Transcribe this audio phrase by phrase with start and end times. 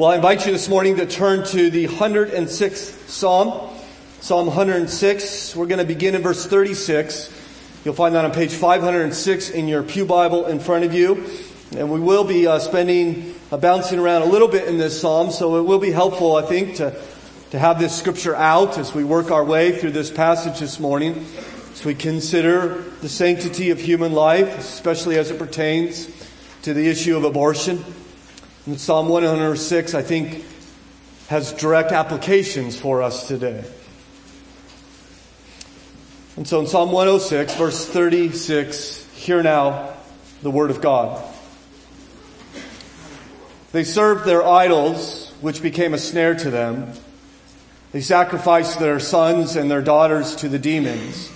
[0.00, 3.70] Well, I invite you this morning to turn to the 106th Psalm,
[4.22, 5.54] Psalm 106.
[5.54, 7.30] We're going to begin in verse 36.
[7.84, 11.26] You'll find that on page 506 in your Pew Bible in front of you.
[11.76, 15.30] And we will be uh, spending, uh, bouncing around a little bit in this psalm,
[15.30, 16.98] so it will be helpful, I think, to,
[17.50, 21.26] to have this scripture out as we work our way through this passage this morning.
[21.74, 26.06] As we consider the sanctity of human life, especially as it pertains
[26.62, 27.84] to the issue of abortion.
[28.66, 30.44] And Psalm 106, I think,
[31.28, 33.64] has direct applications for us today.
[36.36, 39.94] And so in Psalm 106, verse 36, hear now
[40.42, 41.24] the word of God.
[43.72, 46.92] They served their idols, which became a snare to them.
[47.92, 51.30] They sacrificed their sons and their daughters to the demons.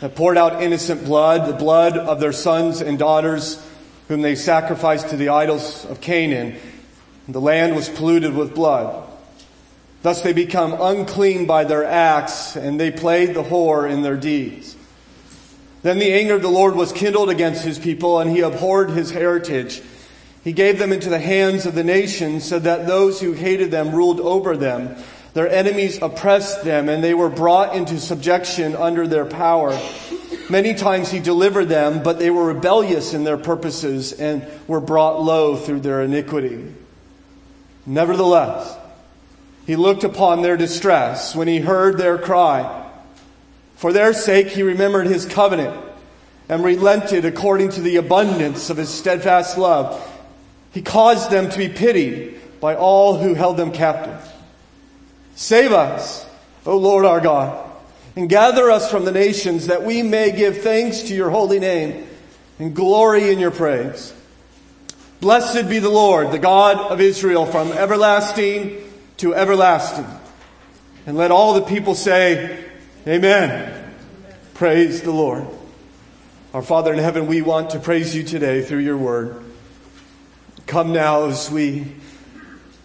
[0.00, 3.60] They poured out innocent blood, the blood of their sons and daughters
[4.08, 6.56] whom they sacrificed to the idols of Canaan.
[7.28, 9.08] The land was polluted with blood.
[10.02, 14.76] Thus they become unclean by their acts, and they played the whore in their deeds.
[15.82, 19.10] Then the anger of the Lord was kindled against his people, and he abhorred his
[19.10, 19.82] heritage.
[20.42, 23.94] He gave them into the hands of the nations, so that those who hated them
[23.94, 24.96] ruled over them.
[25.32, 29.78] Their enemies oppressed them, and they were brought into subjection under their power.
[30.50, 35.22] Many times he delivered them, but they were rebellious in their purposes and were brought
[35.22, 36.72] low through their iniquity.
[37.86, 38.76] Nevertheless,
[39.66, 42.90] he looked upon their distress when he heard their cry.
[43.76, 45.82] For their sake, he remembered his covenant
[46.48, 50.10] and relented according to the abundance of his steadfast love.
[50.72, 54.20] He caused them to be pitied by all who held them captive.
[55.36, 56.26] Save us,
[56.66, 57.73] O Lord our God
[58.16, 62.06] and gather us from the nations that we may give thanks to your holy name
[62.58, 64.14] and glory in your praise.
[65.20, 68.80] Blessed be the Lord, the God of Israel, from everlasting
[69.18, 70.06] to everlasting.
[71.06, 72.64] And let all the people say,
[73.06, 73.94] Amen.
[74.54, 75.46] Praise the Lord.
[76.52, 79.42] Our Father in heaven, we want to praise you today through your word.
[80.66, 81.96] Come now as we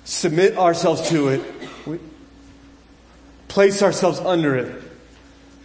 [0.06, 1.42] submit ourselves to it,
[1.86, 2.00] we
[3.48, 4.89] place ourselves under it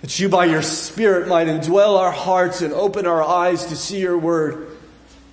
[0.04, 4.00] that you by your Spirit might indwell our hearts and open our eyes to see
[4.00, 4.68] your word,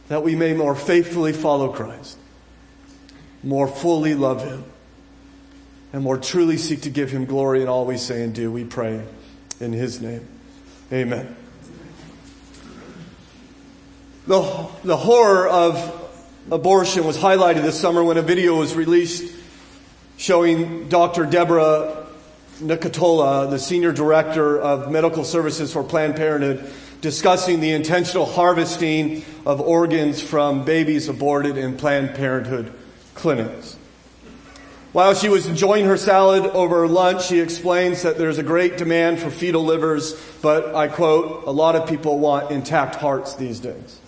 [0.07, 2.17] that we may more faithfully follow Christ,
[3.43, 4.63] more fully love him,
[5.91, 8.49] and more truly seek to give him glory in all we say and do.
[8.49, 9.03] We pray
[9.59, 10.25] in his name.
[10.93, 11.35] Amen.
[14.25, 16.09] The, the horror of
[16.49, 19.35] abortion was highlighted this summer when a video was released
[20.15, 21.25] showing Dr.
[21.25, 22.00] Deborah
[22.61, 29.59] Nucatola, the Senior Director of Medical Services for Planned Parenthood, discussing the intentional harvesting of
[29.59, 32.71] organs from babies aborted in Planned Parenthood
[33.15, 33.75] clinics.
[34.91, 39.19] While she was enjoying her salad over lunch, she explains that there's a great demand
[39.19, 43.99] for fetal livers, but I quote, a lot of people want intact hearts these days.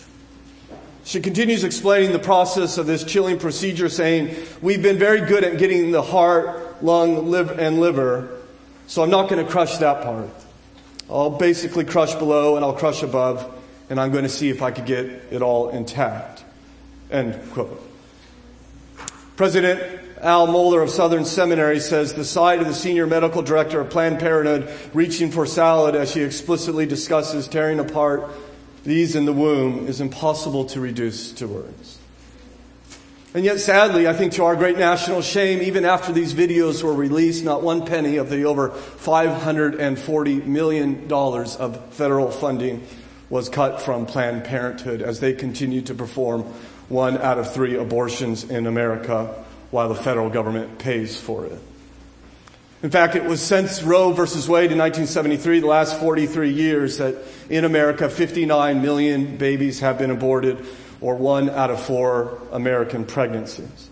[1.04, 5.58] She continues explaining the process of this chilling procedure, saying, We've been very good at
[5.58, 8.40] getting the heart, lung, liver, and liver,
[8.86, 10.30] so I'm not going to crush that part.
[11.10, 13.52] I'll basically crush below and I'll crush above,
[13.90, 16.44] and I'm going to see if I could get it all intact.
[17.10, 17.82] End quote.
[19.36, 23.90] President Al Mohler of Southern Seminary says the sight of the senior medical director of
[23.90, 28.30] Planned Parenthood reaching for salad as she explicitly discusses tearing apart
[28.84, 31.93] these in the womb is impossible to reduce to words.
[33.34, 36.94] And yet, sadly, I think to our great national shame, even after these videos were
[36.94, 42.86] released, not one penny of the over $540 million of federal funding
[43.28, 46.42] was cut from Planned Parenthood as they continue to perform
[46.88, 51.58] one out of three abortions in America while the federal government pays for it.
[52.84, 57.16] In fact, it was since Roe versus Wade in 1973, the last 43 years, that
[57.50, 60.64] in America, 59 million babies have been aborted
[61.04, 63.90] or one out of four American pregnancies.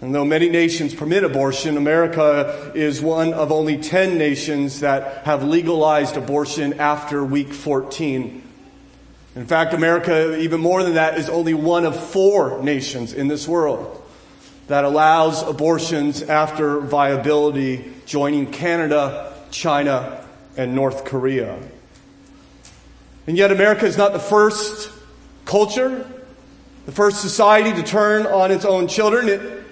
[0.00, 5.42] And though many nations permit abortion, America is one of only 10 nations that have
[5.42, 8.42] legalized abortion after week 14.
[9.34, 13.48] In fact, America, even more than that, is only one of four nations in this
[13.48, 14.00] world
[14.68, 20.24] that allows abortions after viability, joining Canada, China,
[20.56, 21.58] and North Korea.
[23.26, 24.93] And yet, America is not the first
[25.44, 26.10] culture,
[26.86, 29.28] the first society to turn on its own children.
[29.28, 29.64] It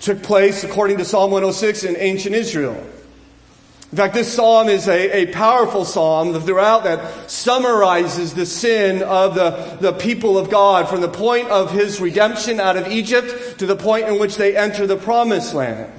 [0.00, 2.86] took place, according to Psalm 106, in ancient Israel.
[3.90, 9.34] In fact, this psalm is a, a powerful psalm throughout that summarizes the sin of
[9.34, 13.66] the, the people of God from the point of his redemption out of Egypt to
[13.66, 15.90] the point in which they enter the promised land.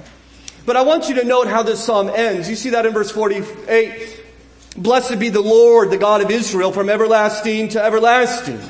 [0.66, 2.48] But I want you to note how this psalm ends.
[2.48, 4.22] You see that in verse 48.
[4.76, 8.60] Blessed be the Lord, the God of Israel, from everlasting to everlasting.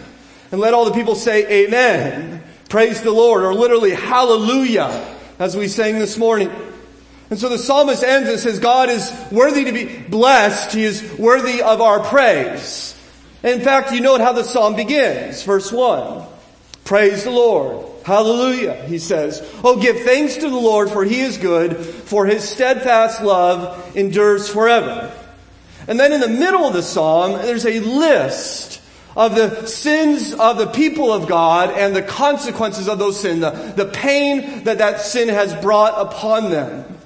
[0.50, 2.42] And let all the people say, Amen.
[2.68, 6.50] Praise the Lord, or literally, Hallelujah, as we sang this morning.
[7.30, 10.72] And so the psalmist ends and says, God is worthy to be blessed.
[10.74, 12.96] He is worthy of our praise.
[13.42, 15.42] In fact, you note how the psalm begins.
[15.44, 16.26] Verse 1.
[16.84, 17.86] Praise the Lord.
[18.04, 19.48] Hallelujah, he says.
[19.62, 24.48] Oh, give thanks to the Lord for he is good, for his steadfast love endures
[24.48, 25.14] forever.
[25.86, 28.80] And then in the middle of the psalm, there's a list
[29.16, 33.50] of the sins of the people of God and the consequences of those sins, the,
[33.76, 36.96] the pain that that sin has brought upon them.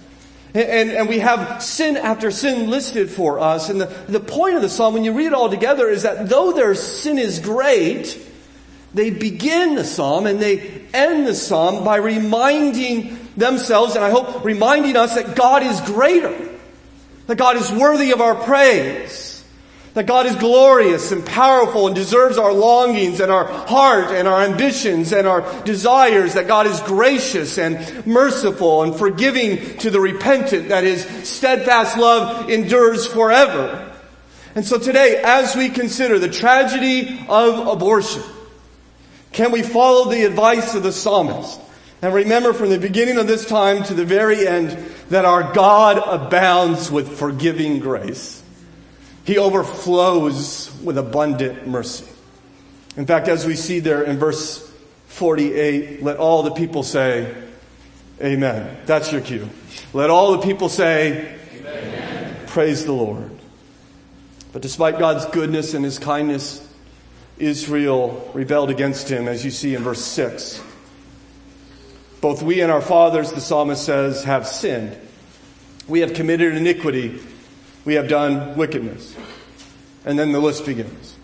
[0.55, 3.71] And, and we have sin after sin listed for us.
[3.71, 6.29] And the, the point of the psalm, when you read it all together, is that
[6.29, 8.21] though their sin is great,
[8.93, 14.45] they begin the psalm and they end the psalm by reminding themselves, and I hope
[14.45, 16.50] reminding us that God is greater,
[17.27, 19.34] that God is worthy of our praise.
[19.94, 24.43] That God is glorious and powerful and deserves our longings and our heart and our
[24.43, 26.35] ambitions and our desires.
[26.35, 30.69] That God is gracious and merciful and forgiving to the repentant.
[30.69, 33.93] That His steadfast love endures forever.
[34.56, 38.23] And so today, as we consider the tragedy of abortion,
[39.32, 41.61] can we follow the advice of the psalmist?
[42.02, 44.70] And remember from the beginning of this time to the very end
[45.08, 48.44] that our God abounds with forgiving grace.
[49.25, 52.06] He overflows with abundant mercy.
[52.97, 54.71] In fact, as we see there in verse
[55.09, 57.35] 48, let all the people say,
[58.23, 58.76] Amen.
[58.87, 59.49] That's your cue.
[59.93, 62.37] Let all the people say, Amen.
[62.47, 63.31] Praise the Lord.
[64.53, 66.61] But despite God's goodness and his kindness,
[67.38, 70.62] Israel rebelled against him, as you see in verse 6.
[72.21, 74.97] Both we and our fathers, the psalmist says, have sinned.
[75.88, 77.21] We have committed iniquity
[77.85, 79.15] we have done wickedness.
[80.05, 81.17] And then the list begins.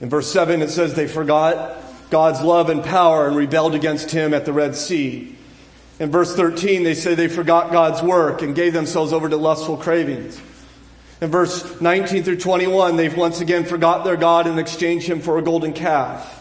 [0.00, 4.34] In verse 7, it says they forgot God's love and power and rebelled against him
[4.34, 5.36] at the Red Sea.
[5.98, 9.76] In verse 13, they say they forgot God's work and gave themselves over to lustful
[9.76, 10.40] cravings.
[11.22, 15.38] In verse 19 through 21, they've once again forgot their God and exchanged him for
[15.38, 16.35] a golden calf.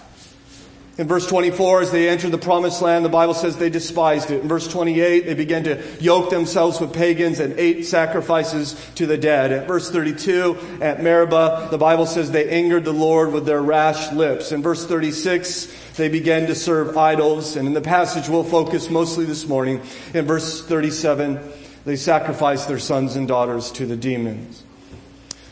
[0.97, 4.41] In verse 24, as they entered the promised land, the Bible says they despised it.
[4.41, 9.17] In verse 28, they began to yoke themselves with pagans and ate sacrifices to the
[9.17, 9.51] dead.
[9.51, 14.13] At verse 32, at Meribah, the Bible says they angered the Lord with their rash
[14.13, 14.53] lips.
[14.53, 17.57] In verse 36, they began to serve idols.
[17.57, 19.81] And in the passage we'll focus mostly this morning,
[20.13, 21.41] in verse 37,
[21.83, 24.63] they sacrificed their sons and daughters to the demons.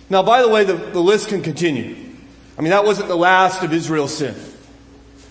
[0.09, 1.97] Now, by the way, the, the list can continue.
[2.57, 4.35] I mean, that wasn't the last of Israel's sin.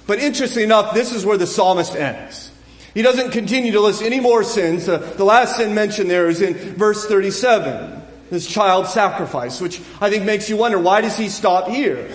[0.07, 2.51] But interestingly enough, this is where the psalmist ends.
[2.95, 4.87] He doesn't continue to list any more sins.
[4.87, 10.11] The, the last sin mentioned there is in verse 37, this child sacrifice, which I
[10.11, 12.11] think makes you wonder, why does he stop here?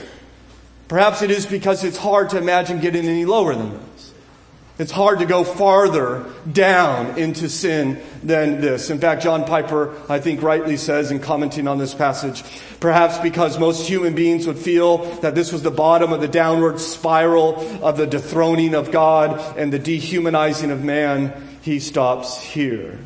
[0.87, 3.86] Perhaps it is because it's hard to imagine getting any lower than this.
[4.79, 8.91] It's hard to go farther down into sin than this.
[8.91, 12.43] In fact, John Piper, I think rightly says in commenting on this passage,
[12.79, 16.79] perhaps because most human beings would feel that this was the bottom of the downward
[16.79, 21.33] spiral of the dethroning of God and the dehumanizing of man,
[21.63, 22.99] he stops here.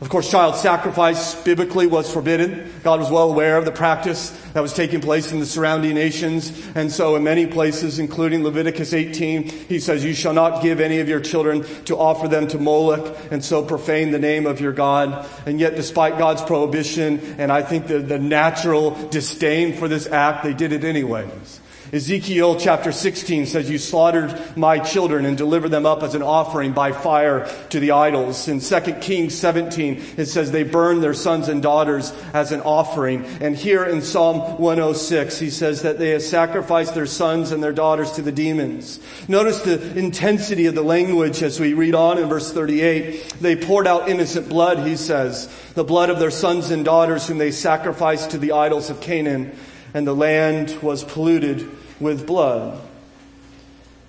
[0.00, 2.72] Of course, child sacrifice biblically was forbidden.
[2.84, 6.52] God was well aware of the practice that was taking place in the surrounding nations.
[6.76, 11.00] And so in many places, including Leviticus 18, he says, you shall not give any
[11.00, 14.72] of your children to offer them to Moloch and so profane the name of your
[14.72, 15.28] God.
[15.46, 20.44] And yet, despite God's prohibition and I think the, the natural disdain for this act,
[20.44, 21.60] they did it anyways.
[21.90, 26.72] Ezekiel chapter 16 says, You slaughtered my children and delivered them up as an offering
[26.72, 28.46] by fire to the idols.
[28.46, 33.24] In 2 Kings 17, it says, They burned their sons and daughters as an offering.
[33.40, 37.72] And here in Psalm 106, he says that they have sacrificed their sons and their
[37.72, 39.00] daughters to the demons.
[39.26, 43.36] Notice the intensity of the language as we read on in verse 38.
[43.40, 47.38] They poured out innocent blood, he says, the blood of their sons and daughters whom
[47.38, 49.56] they sacrificed to the idols of Canaan
[49.94, 51.68] and the land was polluted
[52.00, 52.80] with blood.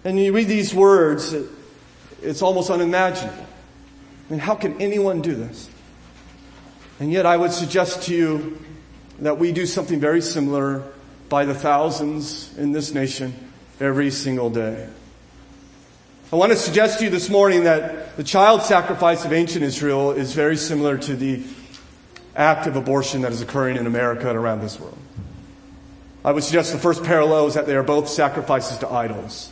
[0.03, 1.35] And you read these words,
[2.21, 3.45] it's almost unimaginable.
[4.27, 5.69] I mean, how can anyone do this?
[6.99, 8.59] And yet, I would suggest to you
[9.19, 10.83] that we do something very similar
[11.29, 13.33] by the thousands in this nation
[13.79, 14.87] every single day.
[16.31, 20.11] I want to suggest to you this morning that the child sacrifice of ancient Israel
[20.11, 21.43] is very similar to the
[22.35, 24.97] act of abortion that is occurring in America and around this world.
[26.23, 29.51] I would suggest the first parallel is that they are both sacrifices to idols.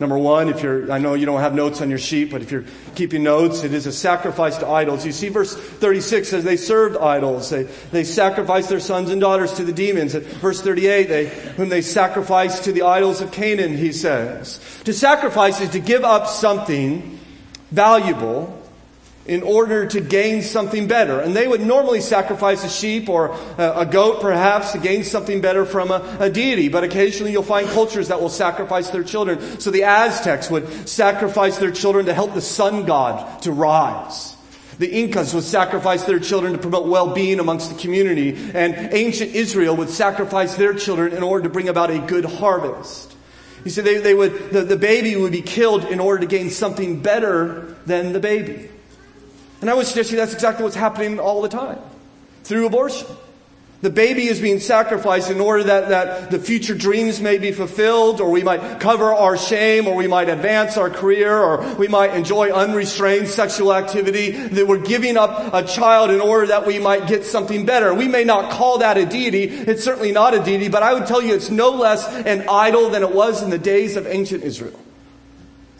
[0.00, 2.50] Number one, if you're, I know you don't have notes on your sheet, but if
[2.50, 2.64] you're
[2.94, 5.04] keeping notes, it is a sacrifice to idols.
[5.04, 7.50] You see, verse 36 says they served idols.
[7.50, 10.14] They, they sacrificed their sons and daughters to the demons.
[10.14, 14.58] At verse 38, they, whom they sacrificed to the idols of Canaan, he says.
[14.84, 17.18] To sacrifice is to give up something
[17.70, 18.59] valuable
[19.26, 21.20] in order to gain something better.
[21.20, 25.64] And they would normally sacrifice a sheep or a goat, perhaps, to gain something better
[25.64, 26.68] from a, a, deity.
[26.68, 29.60] But occasionally you'll find cultures that will sacrifice their children.
[29.60, 34.36] So the Aztecs would sacrifice their children to help the sun god to rise.
[34.78, 38.34] The Incas would sacrifice their children to promote well-being amongst the community.
[38.54, 43.14] And ancient Israel would sacrifice their children in order to bring about a good harvest.
[43.66, 46.48] You see, they, they would, the, the baby would be killed in order to gain
[46.48, 48.70] something better than the baby.
[49.60, 51.78] And I would suggest to you that's exactly what's happening all the time
[52.44, 53.06] through abortion.
[53.82, 58.20] The baby is being sacrificed in order that, that the future dreams may be fulfilled,
[58.20, 62.14] or we might cover our shame, or we might advance our career, or we might
[62.14, 64.32] enjoy unrestrained sexual activity.
[64.32, 67.94] That we're giving up a child in order that we might get something better.
[67.94, 69.44] We may not call that a deity.
[69.44, 72.90] It's certainly not a deity, but I would tell you it's no less an idol
[72.90, 74.79] than it was in the days of ancient Israel.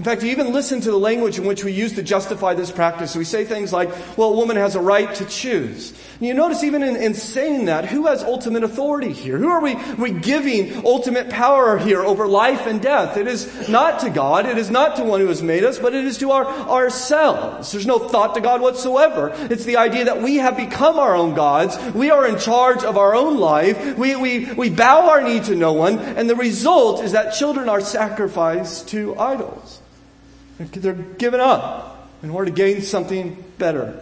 [0.00, 2.71] In fact, you even listen to the language in which we use to justify this
[2.71, 3.14] practice.
[3.14, 5.90] We say things like, well, a woman has a right to choose.
[6.14, 9.37] And you notice even in, in saying that, who has ultimate authority here?
[9.37, 13.19] Who are we, we giving ultimate power here over life and death?
[13.19, 14.47] It is not to God.
[14.47, 17.71] It is not to one who has made us, but it is to our, ourselves.
[17.71, 19.35] There's no thought to God whatsoever.
[19.50, 21.76] It's the idea that we have become our own gods.
[21.92, 23.99] We are in charge of our own life.
[23.99, 25.99] We, we, we bow our knee to no one.
[25.99, 29.83] And the result is that children are sacrificed to idols.
[30.61, 33.99] They're giving up in order to gain something better.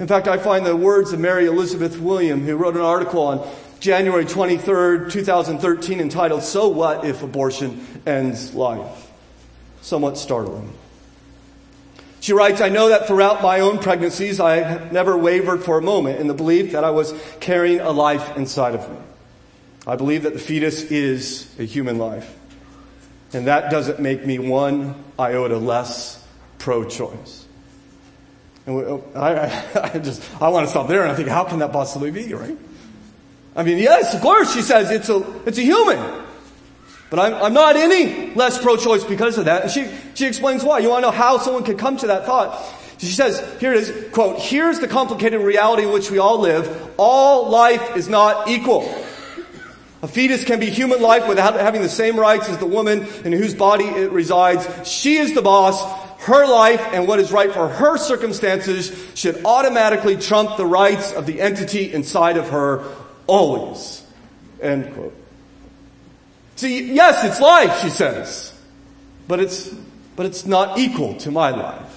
[0.00, 3.48] In fact, I find the words of Mary Elizabeth William, who wrote an article on
[3.78, 9.10] January 23rd, 2013, entitled, So What If Abortion Ends Life?
[9.82, 10.72] Somewhat startling.
[12.20, 16.20] She writes, I know that throughout my own pregnancies, I never wavered for a moment
[16.20, 18.96] in the belief that I was carrying a life inside of me.
[19.86, 22.36] I believe that the fetus is a human life.
[23.32, 26.22] And that doesn't make me one iota less
[26.58, 27.46] pro choice.
[28.66, 28.84] And we,
[29.14, 32.10] I, I, just, I want to stop there and I think, how can that possibly
[32.10, 32.56] be, right?
[33.56, 36.24] I mean, yes, of course, she says it's a, it's a human.
[37.10, 39.62] But I'm, I'm not any less pro choice because of that.
[39.62, 40.78] And she, she explains why.
[40.78, 42.58] You want to know how someone could come to that thought?
[42.98, 46.90] She says, here it is, quote, here's the complicated reality in which we all live.
[46.96, 48.82] All life is not equal.
[50.02, 53.32] A fetus can be human life without having the same rights as the woman in
[53.32, 54.66] whose body it resides.
[54.88, 55.80] She is the boss.
[56.22, 61.26] Her life and what is right for her circumstances should automatically trump the rights of
[61.26, 62.84] the entity inside of her
[63.26, 64.04] always.
[64.60, 65.14] End quote.
[66.56, 68.52] See, yes, it's life, she says,
[69.26, 69.68] but it's,
[70.14, 71.91] but it's not equal to my life.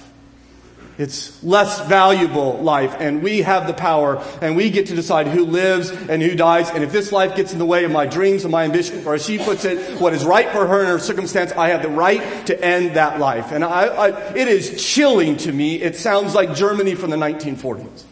[0.98, 5.44] It's less valuable life, and we have the power, and we get to decide who
[5.44, 6.70] lives and who dies.
[6.70, 9.14] And if this life gets in the way of my dreams and my ambition, or
[9.14, 11.90] as she puts it, what is right for her in her circumstance, I have the
[11.90, 13.52] right to end that life.
[13.52, 15.82] And I, I, it is chilling to me.
[15.82, 18.04] It sounds like Germany from the 1940s.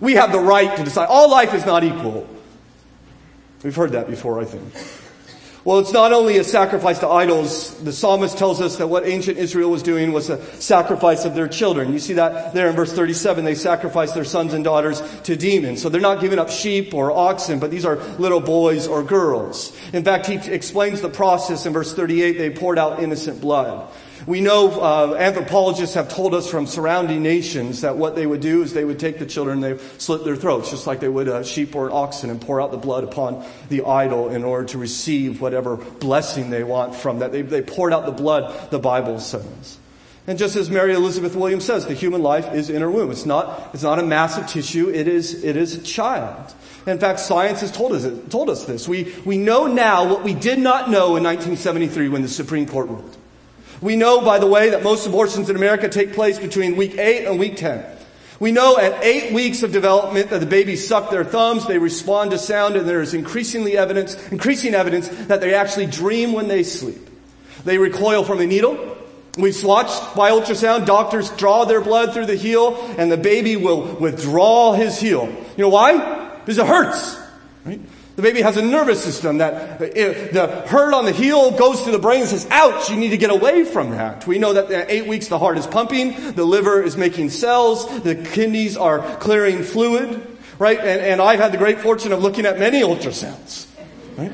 [0.00, 1.06] We have the right to decide.
[1.06, 2.28] All life is not equal.
[3.64, 5.09] We've heard that before, I think.
[5.62, 7.76] Well, it's not only a sacrifice to idols.
[7.84, 11.48] The psalmist tells us that what ancient Israel was doing was a sacrifice of their
[11.48, 11.92] children.
[11.92, 13.44] You see that there in verse 37.
[13.44, 15.82] They sacrificed their sons and daughters to demons.
[15.82, 19.76] So they're not giving up sheep or oxen, but these are little boys or girls.
[19.92, 22.38] In fact, he explains the process in verse 38.
[22.38, 23.86] They poured out innocent blood.
[24.26, 28.62] We know uh, anthropologists have told us from surrounding nations that what they would do
[28.62, 31.44] is they would take the children, they slit their throats, just like they would a
[31.44, 34.78] sheep or an oxen, and pour out the blood upon the idol in order to
[34.78, 37.32] receive whatever blessing they want from that.
[37.32, 39.78] They, they poured out the blood, the Bible says.
[40.26, 43.10] And just as Mary Elizabeth Williams says, the human life is in her womb.
[43.10, 46.54] It's not, it's not a massive tissue, it is, it is a child.
[46.86, 48.86] In fact, science has told us, told us this.
[48.86, 52.88] We, we know now what we did not know in 1973 when the Supreme Court
[52.88, 53.16] ruled.
[53.80, 57.26] We know, by the way, that most abortions in America take place between week 8
[57.26, 57.84] and week 10.
[58.40, 62.30] We know at eight weeks of development that the babies suck their thumbs, they respond
[62.30, 66.62] to sound, and there is increasingly evidence, increasing evidence that they actually dream when they
[66.62, 67.10] sleep.
[67.64, 68.96] They recoil from a needle.
[69.36, 73.82] We've watched by ultrasound, doctors draw their blood through the heel, and the baby will
[73.82, 75.26] withdraw his heel.
[75.26, 76.30] You know why?
[76.40, 77.20] Because it hurts.
[77.66, 77.80] Right?
[78.20, 81.90] The baby has a nervous system that eh, the hurt on the heel goes to
[81.90, 84.26] the brain and says, ouch, you need to get away from that.
[84.26, 88.02] We know that at eight weeks the heart is pumping, the liver is making cells,
[88.02, 90.20] the kidneys are clearing fluid.
[90.58, 90.78] right?
[90.78, 93.66] And, and I've had the great fortune of looking at many ultrasounds,
[94.18, 94.32] right?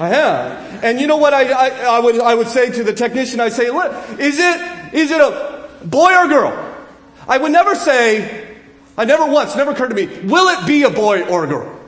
[0.00, 0.82] I have.
[0.82, 3.38] And you know what I, I, I would, I would say to the technician?
[3.38, 6.86] I say, look, is it, is it a boy or girl?
[7.28, 8.56] I would never say,
[8.96, 11.79] I never once, never occurred to me, will it be a boy or a girl?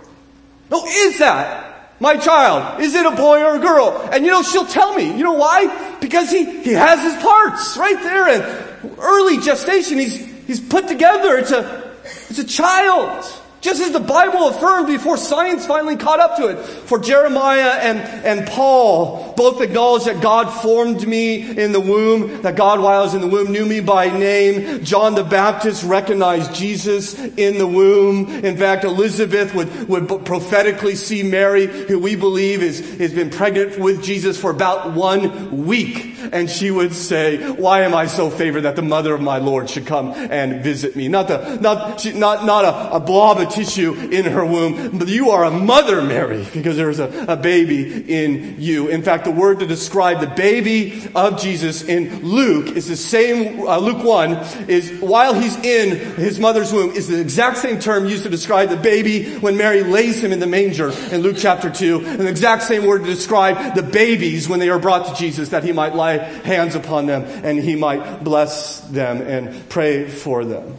[0.73, 2.81] No, is that my child?
[2.81, 4.09] Is it a boy or a girl?
[4.11, 5.05] And you know, she'll tell me.
[5.05, 5.99] You know why?
[6.01, 8.27] Because he, he has his parts right there.
[8.29, 11.37] And early gestation, he's, he's put together.
[11.37, 11.95] It's a,
[12.31, 13.23] it's a child.
[13.61, 16.65] Just as the Bible affirmed before science finally caught up to it.
[16.65, 22.57] For Jeremiah and, and Paul both acknowledged that God formed me in the womb, that
[22.57, 24.85] God, while I was in the womb, knew me by name.
[24.85, 28.29] John the Baptist recognized Jesus in the womb.
[28.45, 33.79] In fact, Elizabeth would, would prophetically see Mary, who we believe is, has been pregnant
[33.79, 36.11] with Jesus for about one week.
[36.33, 39.69] And she would say, why am I so favored that the mother of my Lord
[39.69, 41.09] should come and visit me?
[41.09, 44.99] Not the, not, she, not, not a, a blob of tissue in her womb.
[44.99, 48.89] But you are a mother, Mary, because there's a, a baby in you.
[48.89, 53.67] In fact, the word to describe the baby of Jesus in Luke is the same,
[53.67, 58.07] uh, Luke 1 is while he's in his mother's womb is the exact same term
[58.07, 61.71] used to describe the baby when Mary lays him in the manger in Luke chapter
[61.71, 61.99] 2.
[62.07, 65.51] And the exact same word to describe the babies when they are brought to Jesus
[65.51, 70.45] that he might lay hands upon them and he might bless them and pray for
[70.45, 70.77] them.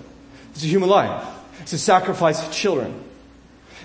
[0.53, 1.25] It's a human life
[1.61, 3.03] It's a sacrifice of children.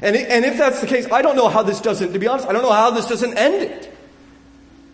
[0.01, 2.49] And, and if that's the case, I don't know how this doesn't, to be honest,
[2.49, 3.88] I don't know how this doesn't end it.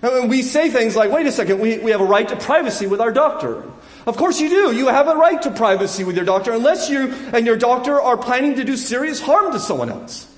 [0.05, 2.87] Mean, we say things like, wait a second, we, we have a right to privacy
[2.87, 3.63] with our doctor.
[4.07, 4.77] Of course you do.
[4.77, 8.17] You have a right to privacy with your doctor unless you and your doctor are
[8.17, 10.31] planning to do serious harm to someone else.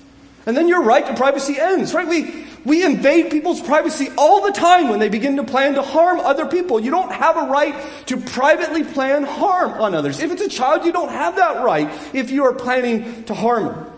[0.45, 2.07] And then your right to privacy ends, right?
[2.07, 6.21] We, we invade people's privacy all the time when they begin to plan to harm
[6.21, 6.79] other people.
[6.79, 10.21] You don't have a right to privately plan harm on others.
[10.21, 13.65] If it's a child, you don't have that right if you are planning to harm
[13.65, 13.91] them.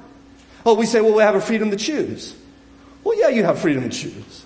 [0.66, 2.36] Oh, we say, well, we have a freedom to choose.
[3.04, 4.46] Well, yeah, you have freedom to choose.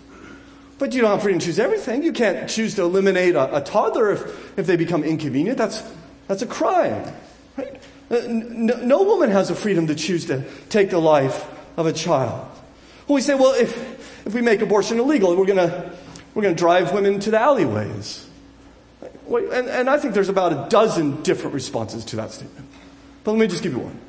[0.80, 2.04] But you don't have freedom to choose everything.
[2.04, 5.58] You can't choose to eliminate a, a toddler if, if they become inconvenient.
[5.58, 5.84] That's,
[6.28, 7.14] that's a crime.
[7.58, 7.82] Right?
[8.10, 11.94] Uh, no, no woman has a freedom to choose to take the life of a
[11.94, 12.50] child.
[13.08, 15.92] Well, we say, well, if, if we make abortion illegal, we're going
[16.34, 18.28] we're to drive women to the alleyways.
[19.30, 22.68] And, and I think there's about a dozen different responses to that statement.
[23.24, 24.00] But let me just give you one.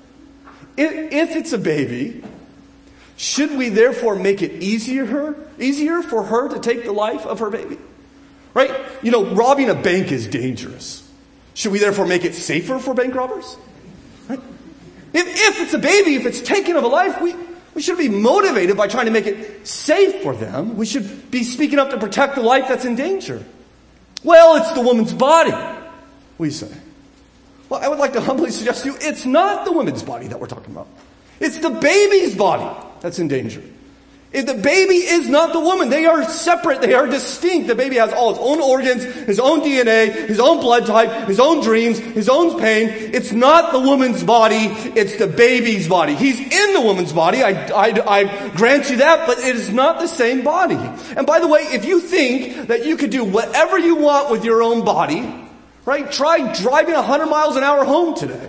[0.77, 2.25] If, if it's a baby,
[3.17, 7.51] should we therefore make it easier, easier for her to take the life of her
[7.51, 7.79] baby?
[8.55, 8.73] Right?
[9.03, 11.09] You know, robbing a bank is dangerous.
[11.55, 13.57] Should we therefore make it safer for bank robbers?
[14.29, 14.41] Right?
[15.13, 17.35] If, if it's a baby, if it's taken of a life, we,
[17.75, 20.77] we should be motivated by trying to make it safe for them.
[20.77, 23.45] We should be speaking up to protect the life that's in danger.
[24.25, 25.55] Well, it's the woman's body,
[26.39, 26.73] we say.
[27.69, 30.41] Well, I would like to humbly suggest to you it's not the woman's body that
[30.41, 30.89] we're talking about.
[31.41, 33.63] It's the baby's body that's in danger.
[34.33, 37.69] If the baby is not the woman, they are separate, they are distinct.
[37.69, 41.39] The baby has all his own organs, his own DNA, his own blood type, his
[41.39, 42.89] own dreams, his own pain.
[42.89, 44.57] It's not the woman's body,
[44.97, 46.15] it's the baby's body.
[46.15, 50.01] He's in the woman's body, I, I, I grant you that, but it is not
[50.01, 50.81] the same body.
[51.15, 54.47] And by the way, if you think that you could do whatever you want with
[54.47, 55.31] your own body,
[55.85, 58.49] right, try driving 100 miles an hour home today,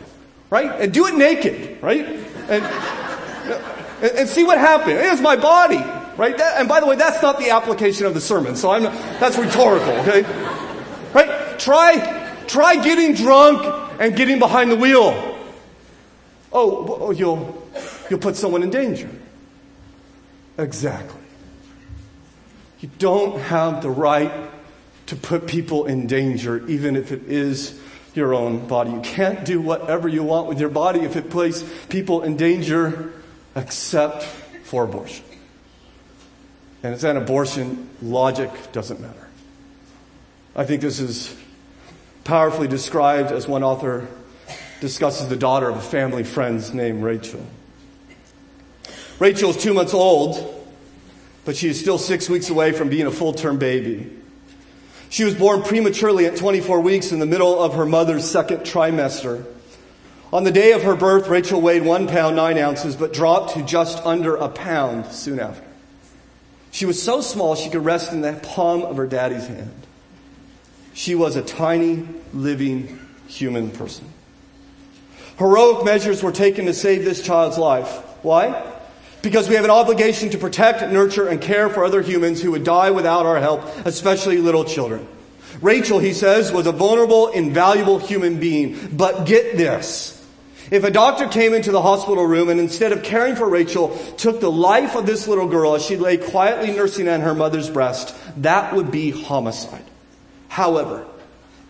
[0.50, 0.80] right?
[0.80, 2.08] And do it naked, right?
[2.48, 5.00] And, and, and see what happens.
[5.02, 5.78] It's my body,
[6.18, 6.38] right?
[6.38, 8.94] That, and by the way, that's not the application of the sermon, so I'm not,
[9.20, 10.24] that's rhetorical, okay?
[11.14, 11.60] Right?
[11.60, 13.66] Try, try getting drunk
[14.00, 15.14] and getting behind the wheel.
[16.52, 17.70] Oh, oh you'll,
[18.10, 19.10] you'll put someone in danger.
[20.58, 21.22] Exactly.
[22.80, 24.32] You don't have the right
[25.08, 27.80] to put people in danger, even if it is
[28.14, 28.92] your own body.
[28.92, 33.12] You can't do whatever you want with your body if it places people in danger
[33.56, 34.24] except
[34.64, 35.26] for abortion.
[36.84, 39.28] And it's an abortion, logic doesn't matter.
[40.56, 41.36] I think this is
[42.24, 44.08] powerfully described as one author
[44.82, 47.46] discusses the daughter of a family friend's named Rachel.
[49.20, 50.68] Rachel is two months old,
[51.46, 54.12] but she is still six weeks away from being a full term baby.
[55.10, 59.46] She was born prematurely at 24 weeks in the middle of her mother's second trimester.
[60.36, 63.64] On the day of her birth, Rachel weighed one pound nine ounces, but dropped to
[63.64, 65.64] just under a pound soon after.
[66.72, 69.72] She was so small she could rest in the palm of her daddy's hand.
[70.94, 74.10] She was a tiny, living human person.
[75.40, 77.88] Heroic measures were taken to save this child's life.
[78.22, 78.62] Why?
[79.22, 82.66] Because we have an obligation to protect, nurture, and care for other humans who would
[82.66, 85.08] die without our help, especially little children.
[85.62, 88.90] Rachel, he says, was a vulnerable, invaluable human being.
[88.92, 90.15] But get this.
[90.72, 94.40] If a doctor came into the hospital room and instead of caring for Rachel, took
[94.40, 98.16] the life of this little girl as she lay quietly nursing on her mother's breast,
[98.38, 99.86] that would be homicide.
[100.48, 101.06] However,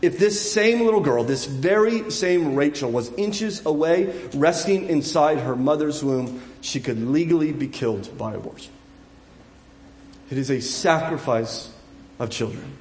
[0.01, 5.55] if this same little girl, this very same Rachel, was inches away, resting inside her
[5.55, 8.71] mother's womb, she could legally be killed by abortion.
[10.29, 11.71] It is a sacrifice
[12.19, 12.77] of children.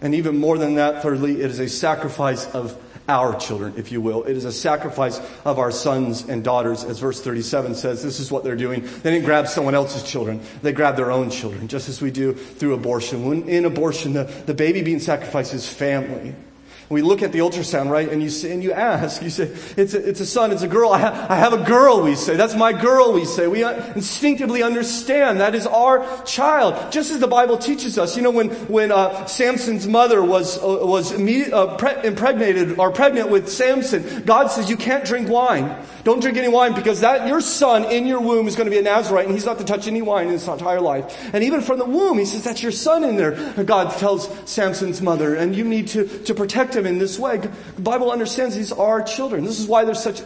[0.00, 2.76] And even more than that, thirdly, it is a sacrifice of
[3.08, 4.24] our children, if you will.
[4.24, 8.02] It is a sacrifice of our sons and daughters, as verse 37 says.
[8.02, 8.82] This is what they're doing.
[8.82, 10.40] They didn't grab someone else's children.
[10.62, 13.26] They grabbed their own children, just as we do through abortion.
[13.26, 16.34] When in abortion, the, the baby being sacrificed is family.
[16.88, 18.08] We look at the ultrasound, right?
[18.08, 19.44] And you say, and you ask, you say,
[19.76, 20.90] it's a, it's a son, it's a girl.
[20.90, 22.36] I, ha- I have a girl, we say.
[22.36, 23.46] That's my girl, we say.
[23.46, 26.92] We instinctively understand that is our child.
[26.92, 28.16] Just as the Bible teaches us.
[28.16, 33.30] You know, when, when, uh, Samson's mother was, uh, was uh, pre- impregnated or pregnant
[33.30, 35.74] with Samson, God says, you can't drink wine.
[36.04, 38.78] Don't drink any wine because that, your son in your womb is going to be
[38.78, 41.18] a Nazarite and he's not to touch any wine in his entire life.
[41.32, 43.64] And even from the womb, he says, that's your son in there.
[43.64, 47.38] God tells Samson's mother, and you need to, to protect him in this way.
[47.38, 49.44] The Bible understands these are children.
[49.44, 50.20] This is why there's such,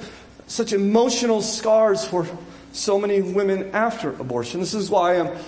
[0.48, 2.26] such emotional scars for
[2.72, 4.60] so many women after abortion.
[4.60, 5.38] This is why I'm,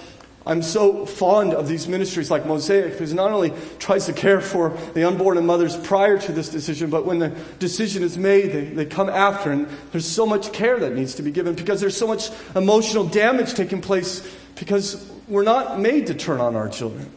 [0.47, 4.71] I'm so fond of these ministries like Mosaic because not only tries to care for
[4.95, 8.65] the unborn and mothers prior to this decision, but when the decision is made, they,
[8.65, 9.53] they come after.
[9.53, 13.05] And there's so much care that needs to be given because there's so much emotional
[13.05, 14.27] damage taking place
[14.59, 17.11] because we're not made to turn on our children.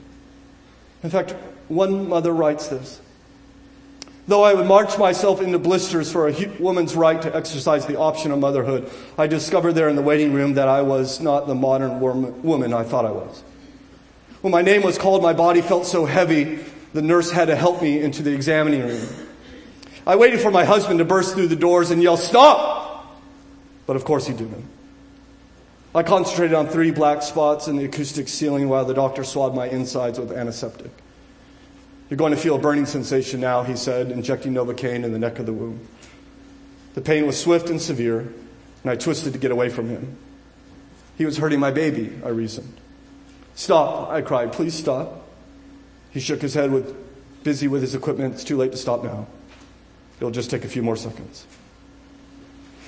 [1.01, 1.31] In fact,
[1.69, 2.99] one mother writes this
[4.25, 8.31] Though I would march myself into blisters for a woman's right to exercise the option
[8.31, 11.99] of motherhood, I discovered there in the waiting room that I was not the modern
[11.99, 13.43] woman I thought I was.
[14.41, 16.59] When my name was called, my body felt so heavy,
[16.93, 19.07] the nurse had to help me into the examining room.
[20.07, 23.05] I waited for my husband to burst through the doors and yell, Stop!
[23.85, 24.65] But of course he didn't.
[25.93, 29.67] I concentrated on three black spots in the acoustic ceiling while the doctor swabbed my
[29.67, 30.91] insides with antiseptic.
[32.13, 35.39] You're going to feel a burning sensation now, he said, injecting Novocaine in the neck
[35.39, 35.79] of the wound.
[36.93, 40.15] The pain was swift and severe, and I twisted to get away from him.
[41.17, 42.71] He was hurting my baby, I reasoned.
[43.55, 44.53] Stop, I cried.
[44.53, 45.27] Please stop.
[46.11, 46.95] He shook his head with
[47.43, 48.35] busy with his equipment.
[48.35, 49.25] It's too late to stop now.
[50.17, 51.47] It'll just take a few more seconds.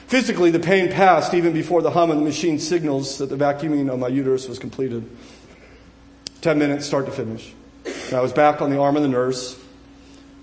[0.05, 3.91] Physically, the pain passed even before the hum of the machine signals that the vacuuming
[3.91, 5.09] of my uterus was completed.
[6.41, 7.55] Ten minutes, start to finish.
[8.11, 9.59] I was back on the arm of the nurse.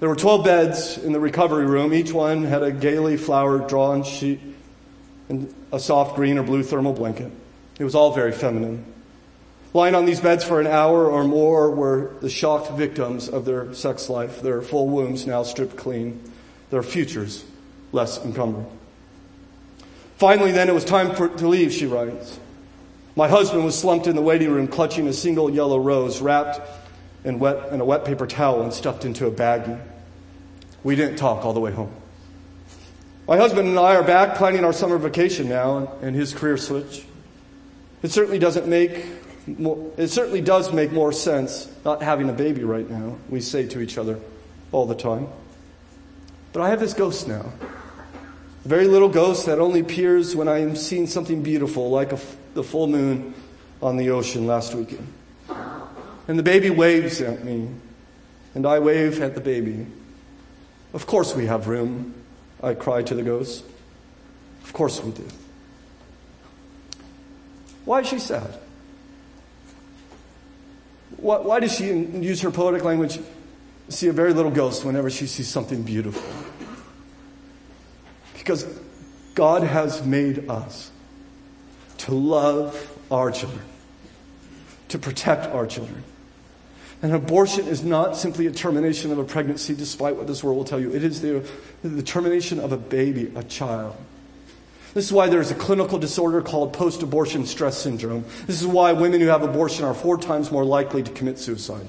[0.00, 1.92] There were 12 beds in the recovery room.
[1.94, 4.40] Each one had a gaily flowered drawn sheet
[5.28, 7.30] and a soft green or blue thermal blanket.
[7.78, 8.84] It was all very feminine.
[9.74, 13.72] Lying on these beds for an hour or more were the shocked victims of their
[13.74, 16.20] sex life, their full wombs now stripped clean,
[16.70, 17.44] their futures
[17.92, 18.66] less encumbered.
[20.16, 22.38] Finally, then, it was time for, to leave, she writes.
[23.16, 26.60] My husband was slumped in the waiting room, clutching a single yellow rose wrapped
[27.24, 29.80] in, wet, in a wet paper towel and stuffed into a baggie.
[30.82, 31.92] We didn't talk all the way home.
[33.28, 37.04] My husband and I are back planning our summer vacation now and his career switch.
[38.02, 39.06] It certainly doesn't make
[39.46, 43.66] more, it certainly does make more sense not having a baby right now, we say
[43.68, 44.18] to each other
[44.72, 45.28] all the time.
[46.52, 47.52] But I have this ghost now.
[48.64, 52.10] A very little ghost that only appears when I am seeing something beautiful, like
[52.54, 53.34] the full moon
[53.80, 55.06] on the ocean last weekend.
[56.32, 57.68] And the baby waves at me,
[58.54, 59.86] and I wave at the baby.
[60.94, 62.14] Of course we have room,
[62.62, 63.62] I cry to the ghost.
[64.64, 65.28] Of course we do.
[67.84, 68.48] Why is she sad?
[71.18, 73.18] Why, why does she use her poetic language,
[73.90, 76.24] see a very little ghost whenever she sees something beautiful?
[78.38, 78.66] Because
[79.34, 80.90] God has made us
[81.98, 83.66] to love our children,
[84.88, 86.04] to protect our children.
[87.02, 90.64] And abortion is not simply a termination of a pregnancy, despite what this world will
[90.64, 90.94] tell you.
[90.94, 91.44] It is the,
[91.82, 93.96] the termination of a baby, a child.
[94.94, 98.24] This is why there is a clinical disorder called post abortion stress syndrome.
[98.46, 101.88] This is why women who have abortion are four times more likely to commit suicide.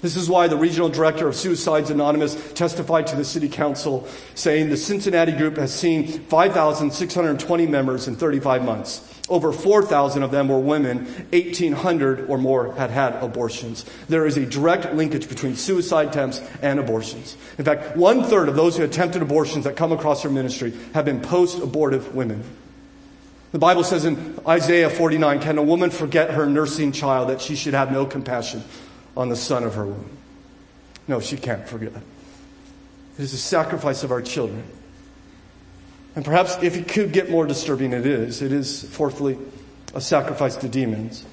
[0.00, 4.70] This is why the regional director of Suicides Anonymous testified to the city council saying
[4.70, 9.07] the Cincinnati group has seen 5,620 members in 35 months.
[9.28, 11.04] Over 4,000 of them were women.
[11.32, 13.84] 1,800 or more had had abortions.
[14.08, 17.36] There is a direct linkage between suicide attempts and abortions.
[17.58, 21.04] In fact, one third of those who attempted abortions that come across our ministry have
[21.04, 22.42] been post abortive women.
[23.52, 27.56] The Bible says in Isaiah 49 Can a woman forget her nursing child that she
[27.56, 28.62] should have no compassion
[29.16, 30.10] on the son of her womb?
[31.06, 31.92] No, she can't forget.
[31.92, 34.62] It is a sacrifice of our children.
[36.18, 38.42] And perhaps if it could get more disturbing, it is.
[38.42, 39.38] It is, fourthly,
[39.94, 41.24] a sacrifice to demons.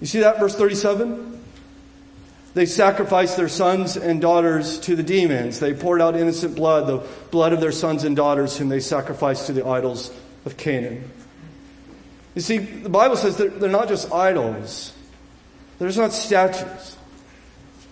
[0.00, 1.42] You see that, verse 37?
[2.54, 5.58] They sacrificed their sons and daughters to the demons.
[5.58, 9.46] They poured out innocent blood, the blood of their sons and daughters, whom they sacrificed
[9.46, 10.12] to the idols
[10.44, 11.10] of Canaan.
[12.36, 14.92] You see, the Bible says that they're not just idols,
[15.80, 16.96] there's not statues,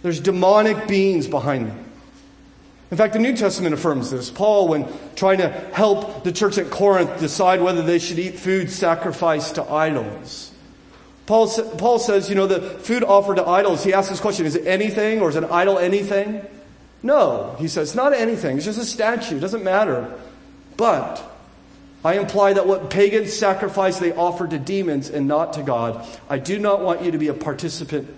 [0.03, 1.90] there's demonic beings behind them.
[2.91, 4.31] In fact, the New Testament affirms this.
[4.31, 8.71] Paul, when trying to help the church at Corinth decide whether they should eat food
[8.71, 10.51] sacrificed to idols,
[11.27, 11.49] Paul,
[11.79, 14.67] Paul says, you know, the food offered to idols, he asks this question is it
[14.67, 16.45] anything or is an idol anything?
[17.03, 18.57] No, he says, not anything.
[18.57, 19.37] It's just a statue.
[19.37, 20.13] It doesn't matter.
[20.77, 21.23] But
[22.05, 26.05] I imply that what pagans sacrifice they offer to demons and not to God.
[26.29, 28.09] I do not want you to be a participant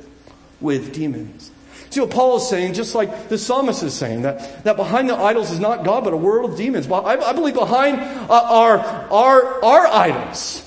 [0.60, 1.50] with demons.
[1.92, 5.14] See what Paul is saying, just like the psalmist is saying, that, that behind the
[5.14, 6.90] idols is not God, but a world of demons.
[6.90, 10.66] I, I believe behind uh, our, our, our idols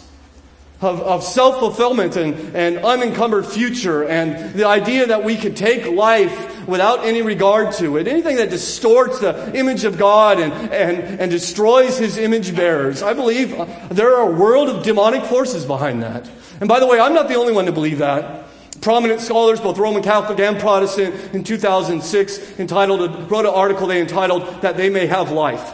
[0.82, 5.88] of, of self fulfillment and, and unencumbered future, and the idea that we could take
[5.88, 11.20] life without any regard to it, anything that distorts the image of God and, and,
[11.22, 13.02] and destroys his image bearers.
[13.02, 13.50] I believe
[13.90, 16.30] there are a world of demonic forces behind that.
[16.60, 18.44] And by the way, I'm not the only one to believe that.
[18.86, 24.62] Prominent scholars, both Roman Catholic and Protestant, in 2006 entitled, wrote an article they entitled
[24.62, 25.74] That They May Have Life.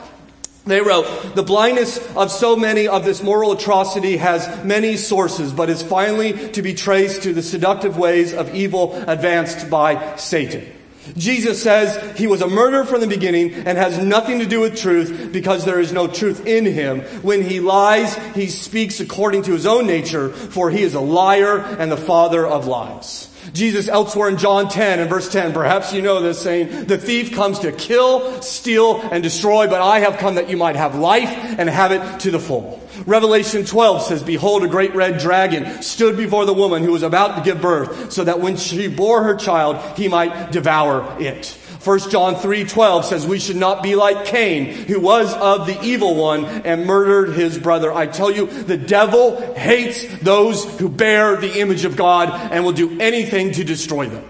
[0.65, 5.69] They wrote, the blindness of so many of this moral atrocity has many sources, but
[5.69, 10.71] is finally to be traced to the seductive ways of evil advanced by Satan.
[11.17, 14.77] Jesus says he was a murderer from the beginning and has nothing to do with
[14.77, 17.01] truth because there is no truth in him.
[17.21, 21.59] When he lies, he speaks according to his own nature, for he is a liar
[21.59, 23.27] and the father of lies.
[23.53, 27.33] Jesus elsewhere in John 10 and verse 10, perhaps you know this saying, the thief
[27.33, 31.29] comes to kill, steal, and destroy, but I have come that you might have life
[31.29, 32.79] and have it to the full.
[33.05, 37.37] Revelation 12 says, Behold, a great red dragon stood before the woman who was about
[37.37, 41.57] to give birth, so that when she bore her child, he might devour it.
[41.83, 46.13] 1 John 3:12 says we should not be like Cain, who was of the evil
[46.13, 47.91] one and murdered his brother.
[47.91, 52.71] I tell you, the devil hates those who bear the image of God and will
[52.71, 54.23] do anything to destroy them.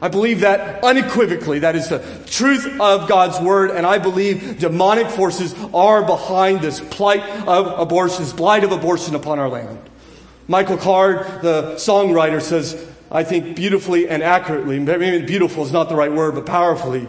[0.00, 1.60] I believe that unequivocally.
[1.60, 3.70] That is the truth of God's word.
[3.70, 9.14] And I believe demonic forces are behind this plight of abortion, this blight of abortion
[9.14, 9.78] upon our land.
[10.48, 15.96] Michael Card, the songwriter, says, I think beautifully and accurately, maybe beautiful is not the
[15.96, 17.08] right word, but powerfully.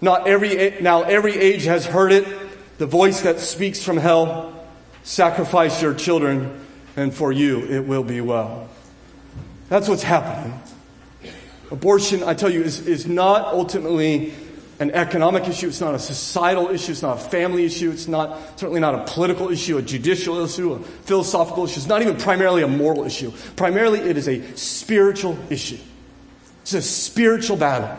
[0.00, 2.26] Not every, now every age has heard it.
[2.78, 4.52] The voice that speaks from hell,
[5.02, 8.68] sacrifice your children and for you it will be well.
[9.68, 10.58] That's what's happening.
[11.70, 14.32] Abortion, I tell you, is, is not ultimately
[14.78, 15.68] an economic issue.
[15.68, 16.92] It's not a societal issue.
[16.92, 17.90] It's not a family issue.
[17.90, 21.78] It's not, certainly not a political issue, a judicial issue, a philosophical issue.
[21.78, 23.32] It's not even primarily a moral issue.
[23.56, 25.78] Primarily, it is a spiritual issue.
[26.62, 27.96] It's a spiritual battle.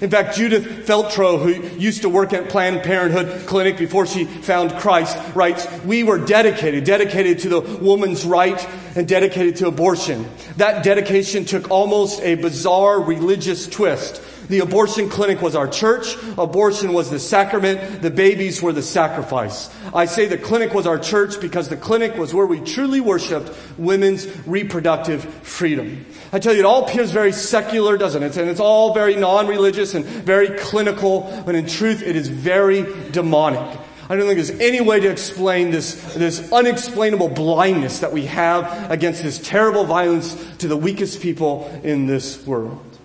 [0.00, 4.72] In fact, Judith Fetrow, who used to work at Planned Parenthood Clinic before she found
[4.72, 8.62] Christ, writes, We were dedicated, dedicated to the woman's right
[8.94, 10.28] and dedicated to abortion.
[10.58, 14.20] That dedication took almost a bizarre religious twist.
[14.48, 16.16] The abortion clinic was our church.
[16.38, 18.02] Abortion was the sacrament.
[18.02, 19.70] The babies were the sacrifice.
[19.94, 23.50] I say the clinic was our church because the clinic was where we truly worshiped
[23.78, 26.06] women's reproductive freedom.
[26.32, 28.36] I tell you, it all appears very secular, doesn't it?
[28.36, 33.78] And it's all very non-religious and very clinical, but in truth, it is very demonic.
[34.08, 38.90] I don't think there's any way to explain this, this unexplainable blindness that we have
[38.90, 42.95] against this terrible violence to the weakest people in this world.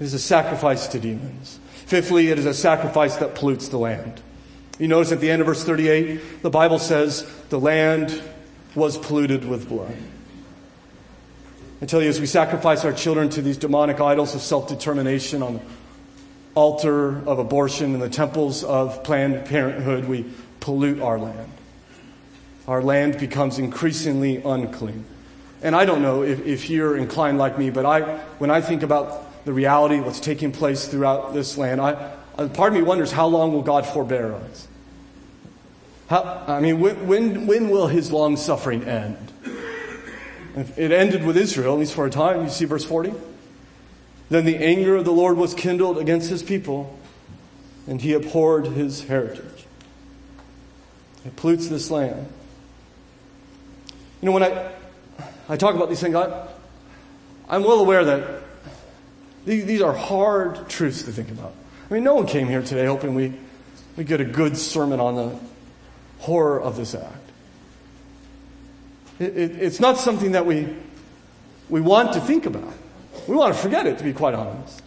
[0.00, 1.60] It is a sacrifice to demons.
[1.84, 4.22] Fifthly, it is a sacrifice that pollutes the land.
[4.78, 8.22] You notice at the end of verse 38, the Bible says the land
[8.74, 9.94] was polluted with blood.
[11.82, 15.42] I tell you, as we sacrifice our children to these demonic idols of self determination
[15.42, 15.60] on the
[16.54, 20.24] altar of abortion in the temples of Planned Parenthood, we
[20.60, 21.52] pollute our land.
[22.66, 25.04] Our land becomes increasingly unclean.
[25.62, 28.82] And I don't know if, if you're inclined like me, but I, when I think
[28.82, 31.80] about the reality of what's taking place throughout this land.
[31.80, 31.92] I,
[32.36, 34.68] uh, part of me wonders how long will God forbear us?
[36.08, 39.32] How, I mean, when, when, when will his long suffering end?
[40.76, 42.42] It ended with Israel, at least for a time.
[42.42, 43.12] You see verse 40?
[44.30, 46.98] Then the anger of the Lord was kindled against his people,
[47.86, 49.66] and he abhorred his heritage.
[51.24, 52.26] It pollutes this land.
[54.20, 54.72] You know, when I,
[55.48, 56.48] I talk about these things, I,
[57.48, 58.39] I'm well aware that
[59.44, 61.52] these are hard truths to think about.
[61.90, 63.32] I mean, no one came here today hoping we,
[63.96, 65.38] we get a good sermon on the
[66.20, 67.16] horror of this act.
[69.18, 70.68] It, it, it's not something that we,
[71.68, 72.72] we want to think about.
[73.26, 74.82] We want to forget it, to be quite honest.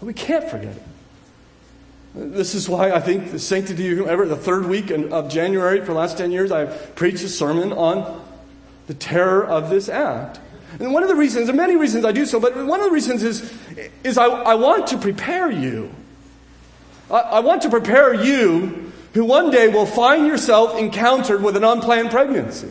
[0.00, 0.82] But we can't forget it.
[2.14, 5.86] This is why I think the sanctity of whoever, the third week of January for
[5.86, 8.24] the last 10 years, I've preached a sermon on
[8.86, 10.40] the terror of this act.
[10.78, 12.86] And one of the reasons, there are many reasons I do so, but one of
[12.86, 13.52] the reasons is,
[14.04, 15.90] is I, I want to prepare you.
[17.10, 21.64] I, I want to prepare you who one day will find yourself encountered with an
[21.64, 22.70] unplanned pregnancy.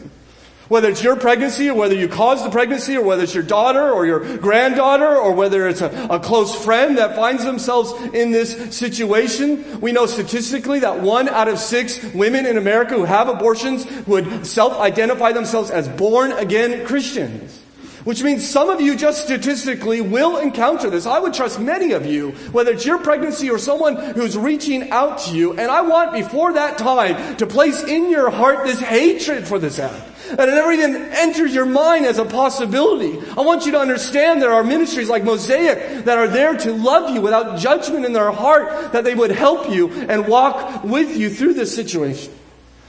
[0.68, 3.90] Whether it's your pregnancy or whether you caused the pregnancy or whether it's your daughter
[3.90, 8.76] or your granddaughter or whether it's a, a, close friend that finds themselves in this
[8.76, 9.80] situation.
[9.80, 14.46] We know statistically that one out of six women in America who have abortions would
[14.46, 17.64] self-identify themselves as born again Christians.
[18.08, 21.06] Which means some of you just statistically will encounter this.
[21.06, 25.18] I would trust many of you, whether it's your pregnancy or someone who's reaching out
[25.26, 25.60] to you.
[25.60, 29.78] And I want before that time to place in your heart this hatred for this
[29.78, 30.02] act.
[30.30, 33.20] And it never even enters your mind as a possibility.
[33.38, 37.14] I want you to understand there are ministries like Mosaic that are there to love
[37.14, 41.30] you without judgment in their heart, that they would help you and walk with you
[41.30, 42.32] through this situation.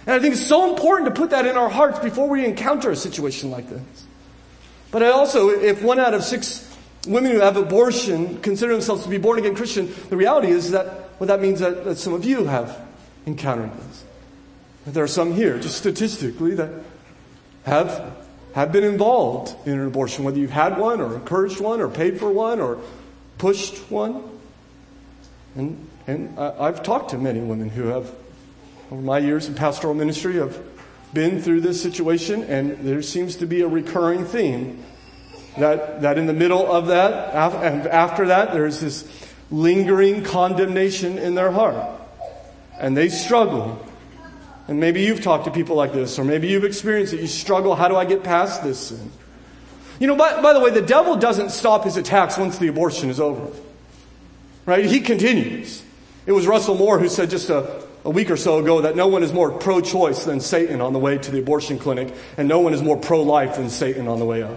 [0.07, 2.93] And I think it's so important to put that in our hearts before we encounter
[2.93, 4.05] a situation like this.
[4.90, 6.64] But I also, if one out of six
[7.07, 11.11] women who have abortion consider themselves to be born again Christian, the reality is that
[11.18, 12.81] well, that means that, that some of you have
[13.27, 14.05] encountered this.
[14.85, 16.70] That there are some here, just statistically, that
[17.64, 18.16] have
[18.55, 22.18] have been involved in an abortion, whether you've had one or encouraged one or paid
[22.18, 22.79] for one or
[23.37, 24.22] pushed one.
[25.55, 28.12] And, and I, I've talked to many women who have,
[28.90, 30.61] over my years in pastoral ministry, have
[31.12, 34.85] been through this situation, and there seems to be a recurring theme
[35.59, 39.09] that, that in the middle of that, and after that, there's this
[39.51, 42.01] lingering condemnation in their heart.
[42.79, 43.85] And they struggle.
[44.68, 47.21] And maybe you've talked to people like this, or maybe you've experienced it.
[47.21, 47.75] You struggle.
[47.75, 49.11] How do I get past this sin?
[49.99, 53.11] You know, by, by the way, the devil doesn't stop his attacks once the abortion
[53.11, 53.51] is over.
[54.64, 54.85] Right?
[54.85, 55.83] He continues.
[56.27, 59.07] It was Russell Moore who said just a, a week or so ago that no
[59.07, 62.49] one is more pro choice than Satan on the way to the abortion clinic, and
[62.49, 64.57] no one is more pro life than Satan on the way out.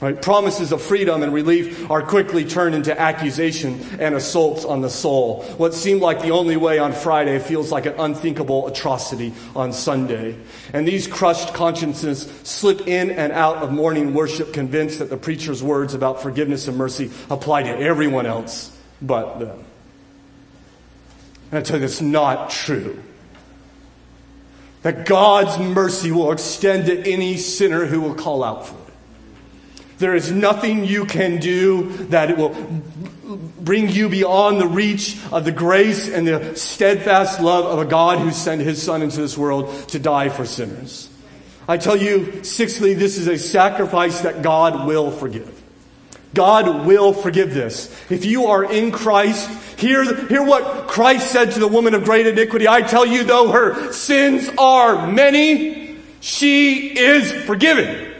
[0.00, 0.20] Right?
[0.20, 5.42] Promises of freedom and relief are quickly turned into accusation and assaults on the soul.
[5.58, 10.38] What seemed like the only way on Friday feels like an unthinkable atrocity on Sunday.
[10.72, 15.62] And these crushed consciences slip in and out of morning worship convinced that the preacher's
[15.62, 19.62] words about forgiveness and mercy apply to everyone else but them.
[21.50, 23.02] And I tell you, that's not true.
[24.82, 28.86] That God's mercy will extend to any sinner who will call out for it.
[29.98, 32.54] There is nothing you can do that will
[33.58, 38.18] bring you beyond the reach of the grace and the steadfast love of a God
[38.18, 41.08] who sent his son into this world to die for sinners.
[41.66, 45.55] I tell you, sixthly, this is a sacrifice that God will forgive.
[46.34, 47.94] God will forgive this.
[48.10, 52.26] If you are in Christ, hear, hear what Christ said to the woman of great
[52.26, 52.68] iniquity.
[52.68, 58.15] I tell you, though her sins are many, she is forgiven.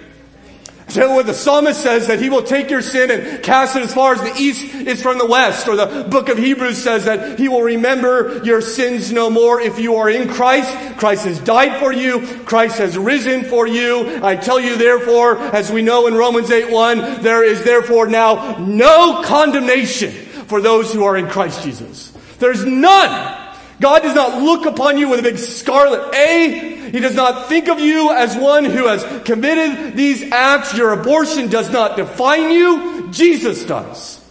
[0.88, 3.92] So what the psalmist says that he will take your sin and cast it as
[3.92, 5.66] far as the east is from the west.
[5.66, 9.80] Or the book of Hebrews says that he will remember your sins no more if
[9.80, 10.72] you are in Christ.
[10.96, 12.20] Christ has died for you.
[12.44, 14.24] Christ has risen for you.
[14.24, 18.56] I tell you therefore, as we know in Romans 8 1, there is therefore now
[18.58, 22.12] no condemnation for those who are in Christ Jesus.
[22.38, 23.45] There's none.
[23.80, 26.90] God does not look upon you with a big scarlet A.
[26.90, 30.76] He does not think of you as one who has committed these acts.
[30.76, 33.10] Your abortion does not define you.
[33.10, 34.24] Jesus does.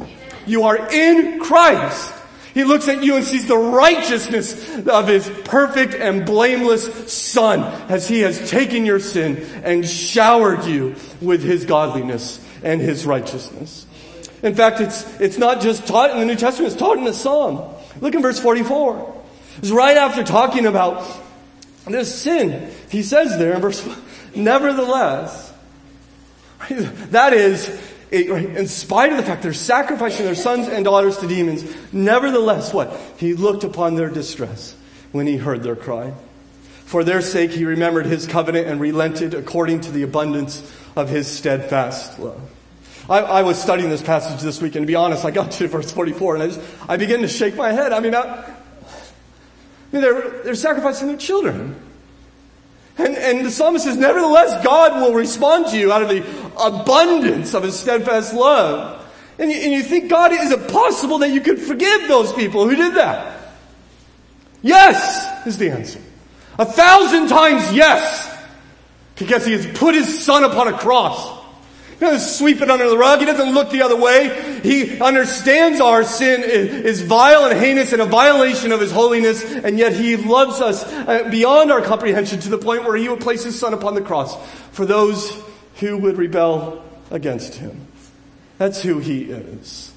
[0.48, 2.14] You are in Christ.
[2.54, 8.08] He looks at you and sees the righteousness of his perfect and blameless son as
[8.08, 13.86] he has taken your sin and showered you with his godliness and his righteousness.
[14.42, 17.14] In fact, it's, it's not just taught in the New Testament, it's taught in the
[17.14, 17.74] Psalm.
[18.00, 19.24] Look in verse 44.
[19.58, 21.06] It's right after talking about
[21.88, 22.72] this sin.
[22.90, 23.88] He says there in verse,
[24.36, 25.54] nevertheless,
[26.70, 27.70] that is,
[28.12, 32.98] in spite of the fact they're sacrificing their sons and daughters to demons, nevertheless, what?
[33.18, 34.76] He looked upon their distress
[35.12, 36.14] when he heard their cry.
[36.86, 40.62] For their sake, he remembered his covenant and relented according to the abundance
[40.96, 42.40] of his steadfast love.
[43.10, 45.68] I, I, was studying this passage this week, and to be honest, I got to
[45.68, 47.94] verse 44, and I just, I began to shake my head.
[47.94, 48.16] I mean,
[49.92, 51.82] mean, they're, they're sacrificing their children.
[52.98, 56.26] And, and the psalmist says, nevertheless, God will respond to you out of the
[56.58, 59.06] abundance of his steadfast love.
[59.38, 62.68] And you, and you think, God, is it possible that you could forgive those people
[62.68, 63.54] who did that?
[64.62, 66.00] Yes, is the answer.
[66.58, 68.32] A thousand times yes!
[69.18, 71.35] Because he has put his son upon a cross.
[71.98, 73.20] He doesn't sweep it under the rug.
[73.20, 74.60] He doesn't look the other way.
[74.64, 79.80] He understands our sin is vile and heinous and a violation of his holiness, and
[79.80, 83.46] yet he loves us uh, beyond our comprehension to the point where he would place
[83.46, 84.36] his son upon the cross
[84.72, 85.42] for those
[85.76, 87.88] who would rebel against him.
[88.58, 89.94] That's who he is.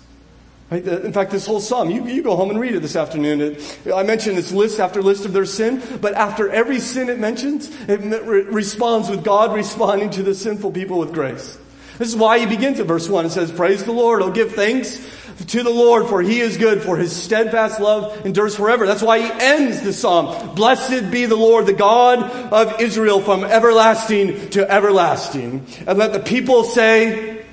[0.70, 0.86] Right?
[0.86, 3.40] In fact, this whole psalm, you, you go home and read it this afternoon.
[3.40, 7.18] It, I mentioned this list after list of their sin, but after every sin it
[7.18, 11.58] mentions, it re- responds with God responding to the sinful people with grace.
[11.98, 14.54] This is why he begins at verse 1 and says, Praise the Lord, oh give
[14.54, 15.04] thanks
[15.46, 18.86] to the Lord, for he is good, for his steadfast love endures forever.
[18.86, 20.54] That's why he ends the psalm.
[20.54, 22.22] Blessed be the Lord, the God
[22.52, 25.66] of Israel, from everlasting to everlasting.
[25.86, 27.44] And let the people say,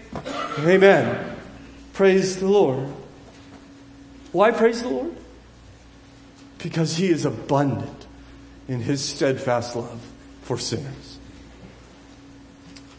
[0.59, 1.35] Amen.
[1.93, 2.87] Praise the Lord.
[4.31, 5.15] Why praise the Lord?
[6.57, 8.07] Because he is abundant
[8.67, 10.01] in his steadfast love
[10.41, 11.04] for sinners.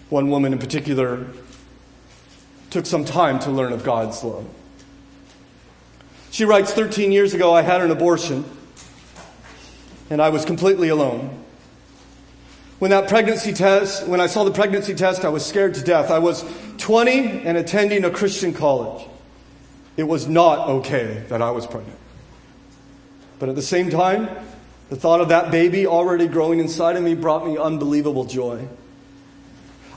[0.08, 1.26] One woman in particular
[2.70, 4.46] took some time to learn of God's love.
[6.30, 8.44] She writes 13 years ago, I had an abortion
[10.10, 11.42] and I was completely alone.
[12.78, 16.10] When that pregnancy test, when I saw the pregnancy test, I was scared to death.
[16.10, 16.44] I was
[16.78, 19.08] 20 and attending a Christian college.
[19.96, 21.98] It was not okay that I was pregnant.
[23.38, 24.28] But at the same time,
[24.90, 28.68] the thought of that baby already growing inside of me brought me unbelievable joy.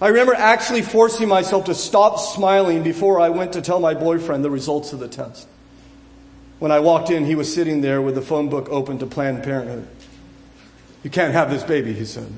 [0.01, 4.45] I remember actually forcing myself to stop smiling before I went to tell my boyfriend
[4.45, 5.47] the results of the test.
[6.59, 9.43] When I walked in, he was sitting there with the phone book open to Planned
[9.43, 9.87] Parenthood.
[11.03, 12.31] You can't have this baby, he said.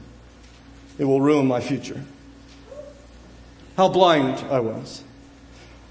[0.98, 2.02] It will ruin my future.
[3.78, 5.04] How blind I was.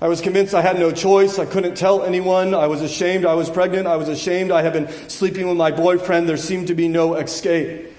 [0.00, 1.38] I was convinced I had no choice.
[1.38, 2.54] I couldn't tell anyone.
[2.54, 3.86] I was ashamed I was pregnant.
[3.86, 6.28] I was ashamed I had been sleeping with my boyfriend.
[6.28, 7.89] There seemed to be no escape.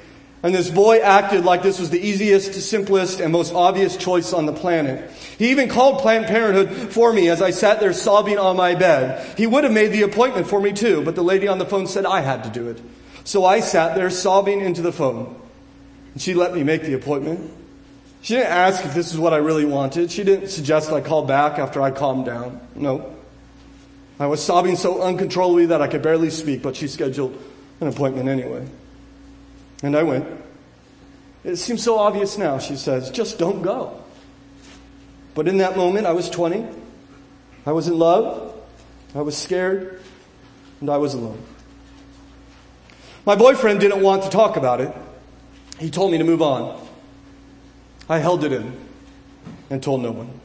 [0.44, 4.48] And this boy acted like this was the easiest, simplest, and most obvious choice on
[4.48, 5.12] the planet.
[5.38, 9.38] He even called Planned Parenthood for me as I sat there sobbing on my bed.
[9.38, 11.86] He would have made the appointment for me too, but the lady on the phone
[11.86, 12.82] said I had to do it.
[13.24, 15.39] So I sat there sobbing into the phone.
[16.14, 17.52] And she let me make the appointment.
[18.24, 20.12] She didn't ask if this is what I really wanted.
[20.12, 22.60] She didn't suggest I call back after I calmed down.
[22.74, 23.16] No.
[24.20, 27.42] I was sobbing so uncontrollably that I could barely speak, but she scheduled
[27.80, 28.68] an appointment anyway.
[29.82, 30.28] And I went.
[31.44, 34.02] It seems so obvious now, she says, just don't go.
[35.34, 36.68] But in that moment, I was 20.
[37.66, 38.56] I was in love.
[39.16, 40.02] I was scared.
[40.82, 41.42] And I was alone.
[43.26, 44.94] My boyfriend didn't want to talk about it.
[45.80, 46.88] He told me to move on.
[48.10, 48.78] I held it in
[49.70, 50.42] and told no one.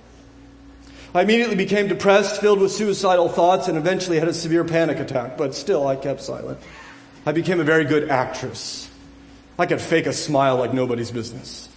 [1.14, 5.38] I immediately became depressed, filled with suicidal thoughts, and eventually had a severe panic attack,
[5.38, 6.58] but still I kept silent.
[7.24, 8.90] I became a very good actress.
[9.58, 11.68] I could fake a smile like nobody's business.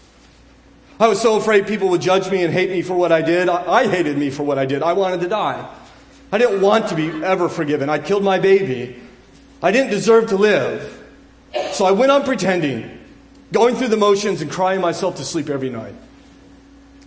[1.00, 3.48] I was so afraid people would judge me and hate me for what I did.
[3.48, 4.84] I, hated me for what I did.
[4.84, 5.70] I wanted to die.
[6.32, 7.90] I didn't want to be ever forgiven.
[7.90, 9.02] I killed my baby.
[9.64, 10.96] I didn't deserve to live.
[11.72, 13.00] So I went on pretending
[13.52, 15.96] going through the motions and crying myself to sleep every night.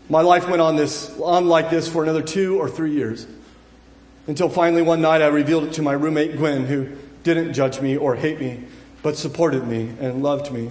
[0.08, 3.26] My life went on this on like this for another two or three years.
[4.26, 6.88] Until finally one night I revealed it to my roommate Gwen, who
[7.24, 8.64] didn't judge me or hate me,
[9.02, 10.70] but supported me and loved me.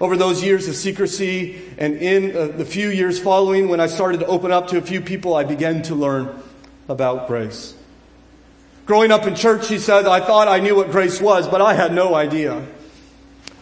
[0.00, 4.20] Over those years of secrecy and in uh, the few years following, when I started
[4.20, 6.40] to open up to a few people, I began to learn
[6.88, 7.74] about grace.
[8.86, 11.74] Growing up in church, she said, I thought I knew what grace was, but I
[11.74, 12.64] had no idea.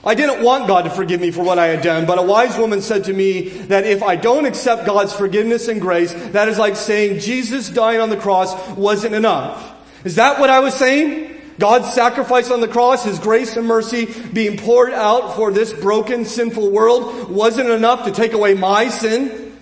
[0.04, 2.56] I didn't want God to forgive me for what I had done, but a wise
[2.56, 6.58] woman said to me that if I don't accept God's forgiveness and grace, that is
[6.58, 9.74] like saying Jesus dying on the cross wasn't enough.
[10.04, 11.35] Is that what I was saying?
[11.58, 16.24] God's sacrifice on the cross, His grace and mercy being poured out for this broken,
[16.24, 19.56] sinful world wasn't enough to take away my sin.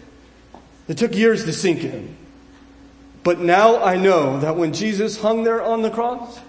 [0.88, 2.16] It took years to sink in.
[3.22, 6.40] But now I know that when Jesus hung there on the cross,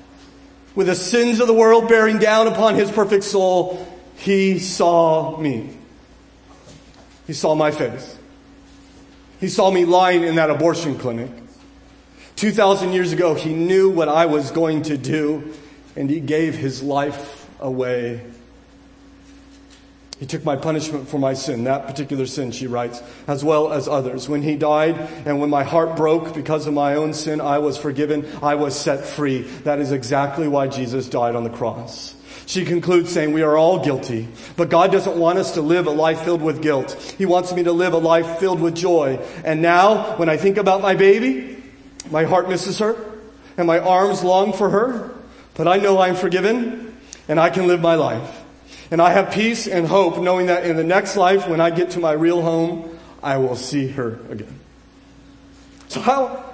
[0.75, 3.87] with the sins of the world bearing down upon his perfect soul,
[4.17, 5.77] he saw me.
[7.27, 8.17] He saw my face.
[9.39, 11.31] He saw me lying in that abortion clinic.
[12.35, 15.53] 2,000 years ago, he knew what I was going to do,
[15.95, 18.21] and he gave his life away
[20.19, 23.89] he took my punishment for my sin, that particular sin, she writes, as well as
[23.89, 24.29] others.
[24.29, 27.77] When he died and when my heart broke because of my own sin, I was
[27.77, 28.25] forgiven.
[28.41, 29.41] I was set free.
[29.65, 32.15] That is exactly why Jesus died on the cross.
[32.45, 35.91] She concludes saying, we are all guilty, but God doesn't want us to live a
[35.91, 36.93] life filled with guilt.
[37.17, 39.19] He wants me to live a life filled with joy.
[39.43, 41.54] And now, when I think about my baby,
[42.11, 42.95] my heart misses her
[43.57, 45.11] and my arms long for her,
[45.55, 46.97] but I know I'm forgiven
[47.27, 48.43] and I can live my life.
[48.91, 51.91] And I have peace and hope knowing that in the next life, when I get
[51.91, 54.59] to my real home, I will see her again.
[55.87, 56.45] So how,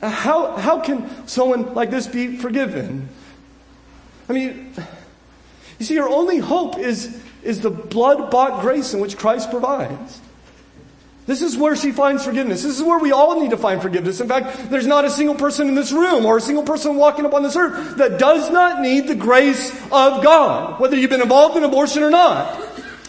[0.00, 3.08] how, how can someone like this be forgiven?
[4.28, 4.74] I mean,
[5.78, 10.20] you see, your only hope is, is the blood bought grace in which Christ provides.
[11.26, 12.62] This is where she finds forgiveness.
[12.62, 14.20] This is where we all need to find forgiveness.
[14.20, 17.24] In fact, there's not a single person in this room or a single person walking
[17.24, 21.56] upon this earth that does not need the grace of God, whether you've been involved
[21.56, 22.62] in abortion or not.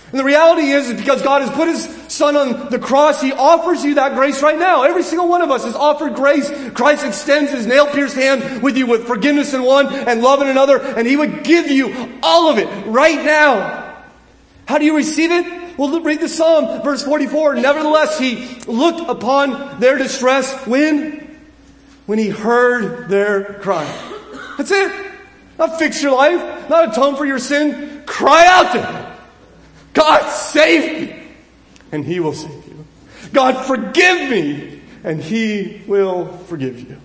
[0.09, 3.33] And the reality is, is because God has put His Son on the cross, He
[3.33, 4.83] offers you that grace right now.
[4.83, 6.49] Every single one of us is offered grace.
[6.71, 10.81] Christ extends His nail-pierced hand with you with forgiveness in one and love in another,
[10.81, 14.01] and He would give you all of it right now.
[14.65, 15.66] How do you receive it?
[15.77, 17.55] Well, read the Psalm, verse 44.
[17.55, 21.37] Nevertheless, he looked upon their distress when?
[22.07, 23.85] When he heard their cry.
[24.57, 24.91] That's it.
[25.59, 28.03] Not fix your life, not atone for your sin.
[28.05, 29.17] Cry out to him.
[29.93, 31.23] God, save me.
[31.91, 32.85] And he will save you.
[33.33, 34.81] God, forgive me.
[35.03, 36.97] And he will forgive you.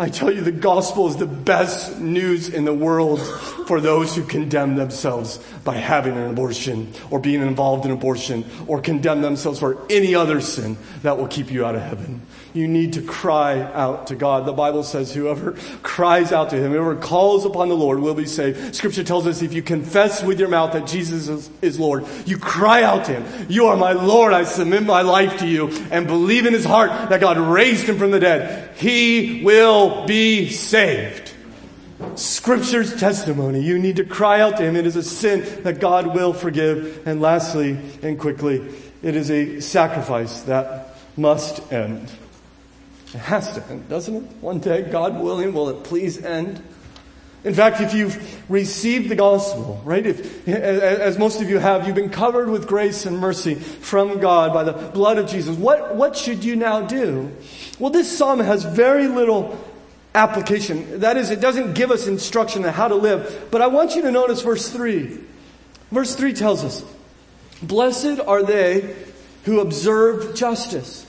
[0.00, 3.20] I tell you, the gospel is the best news in the world
[3.66, 8.80] for those who condemn themselves by having an abortion or being involved in abortion or
[8.80, 12.22] condemn themselves for any other sin that will keep you out of heaven.
[12.52, 14.44] You need to cry out to God.
[14.44, 18.26] The Bible says whoever cries out to Him, whoever calls upon the Lord will be
[18.26, 18.74] saved.
[18.74, 22.38] Scripture tells us if you confess with your mouth that Jesus is, is Lord, you
[22.38, 23.46] cry out to Him.
[23.48, 24.32] You are my Lord.
[24.32, 27.98] I submit my life to you and believe in His heart that God raised Him
[27.98, 28.76] from the dead.
[28.76, 31.34] He will be saved.
[32.14, 33.62] Scripture's testimony.
[33.62, 34.76] You need to cry out to Him.
[34.76, 37.06] It is a sin that God will forgive.
[37.06, 38.66] And lastly and quickly,
[39.02, 42.10] it is a sacrifice that must end.
[43.14, 44.22] It has to end, doesn't it?
[44.40, 46.62] One day, God willing, will it please end?
[47.42, 51.96] In fact, if you've received the gospel, right, if, as most of you have, you've
[51.96, 56.16] been covered with grace and mercy from God by the blood of Jesus, what, what
[56.16, 57.34] should you now do?
[57.78, 59.58] Well, this psalm has very little
[60.14, 61.00] application.
[61.00, 63.48] That is, it doesn't give us instruction on how to live.
[63.50, 65.18] But I want you to notice verse 3.
[65.90, 66.84] Verse 3 tells us,
[67.62, 68.94] Blessed are they
[69.44, 71.06] who observe justice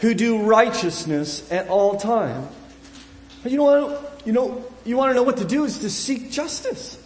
[0.00, 2.48] who do righteousness at all time.
[3.42, 4.22] But you know what?
[4.24, 6.96] you know you want to know what to do is to seek justice.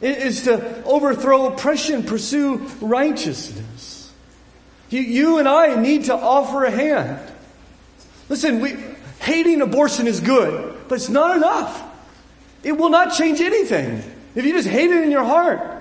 [0.00, 4.12] It is to overthrow oppression, pursue righteousness.
[4.88, 7.20] You, you and I need to offer a hand.
[8.28, 8.76] Listen, we,
[9.20, 11.82] hating abortion is good, but it's not enough.
[12.62, 14.02] It will not change anything
[14.34, 15.79] if you just hate it in your heart.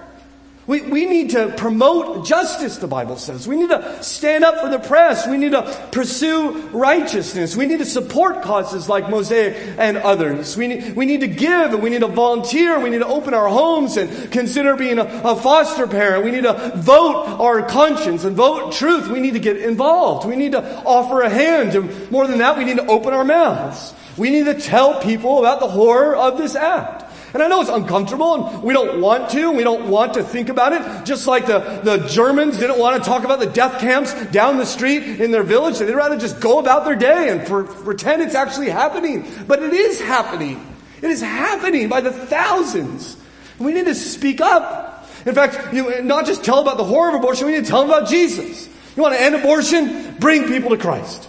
[0.69, 3.47] We, we need to promote justice, the Bible says.
[3.47, 5.25] We need to stand up for the press.
[5.25, 7.55] We need to pursue righteousness.
[7.55, 10.55] We need to support causes like Mosaic and others.
[10.55, 12.79] We need, we need to give and we need to volunteer.
[12.79, 16.23] We need to open our homes and consider being a, a foster parent.
[16.23, 19.07] We need to vote our conscience and vote truth.
[19.07, 20.27] We need to get involved.
[20.27, 21.73] We need to offer a hand.
[21.73, 23.95] And more than that, we need to open our mouths.
[24.17, 27.08] We need to tell people about the horror of this act.
[27.33, 30.49] And I know it's uncomfortable and we don't want to, we don't want to think
[30.49, 31.05] about it.
[31.05, 34.65] Just like the, the Germans didn't want to talk about the death camps down the
[34.65, 35.77] street in their village.
[35.77, 39.27] They'd rather just go about their day and for, pretend it's actually happening.
[39.47, 40.65] But it is happening.
[41.01, 43.15] It is happening by the thousands.
[43.59, 45.07] We need to speak up.
[45.25, 47.81] In fact, you not just tell about the horror of abortion, we need to tell
[47.81, 48.67] them about Jesus.
[48.95, 50.15] You want to end abortion?
[50.19, 51.27] Bring people to Christ.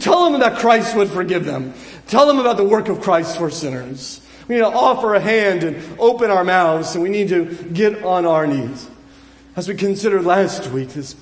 [0.00, 1.74] Tell them that Christ would forgive them.
[2.08, 4.20] Tell them about the work of Christ for sinners.
[4.48, 8.02] We need to offer a hand and open our mouths, and we need to get
[8.04, 8.88] on our knees.
[9.56, 11.16] As we considered last week, this,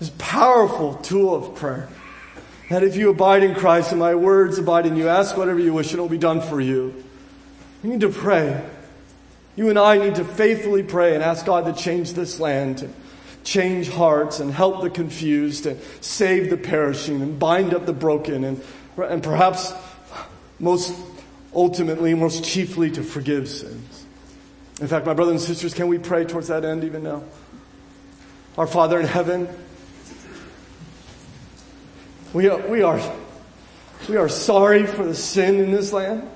[0.00, 1.88] this powerful tool of prayer.
[2.70, 5.72] That if you abide in Christ and my words abide in you, ask whatever you
[5.72, 7.04] wish and it will be done for you.
[7.82, 8.64] We need to pray.
[9.54, 12.88] You and I need to faithfully pray and ask God to change this land, to
[13.44, 18.42] change hearts and help the confused and save the perishing and bind up the broken
[18.42, 18.64] and,
[18.96, 19.72] and perhaps
[20.58, 20.94] most
[21.54, 24.06] ultimately, most chiefly, to forgive sins.
[24.80, 27.22] In fact, my brothers and sisters, can we pray towards that end even now?
[28.58, 29.48] Our Father in heaven,
[32.32, 33.00] we are, we are,
[34.08, 36.28] we are sorry for the sin in this land.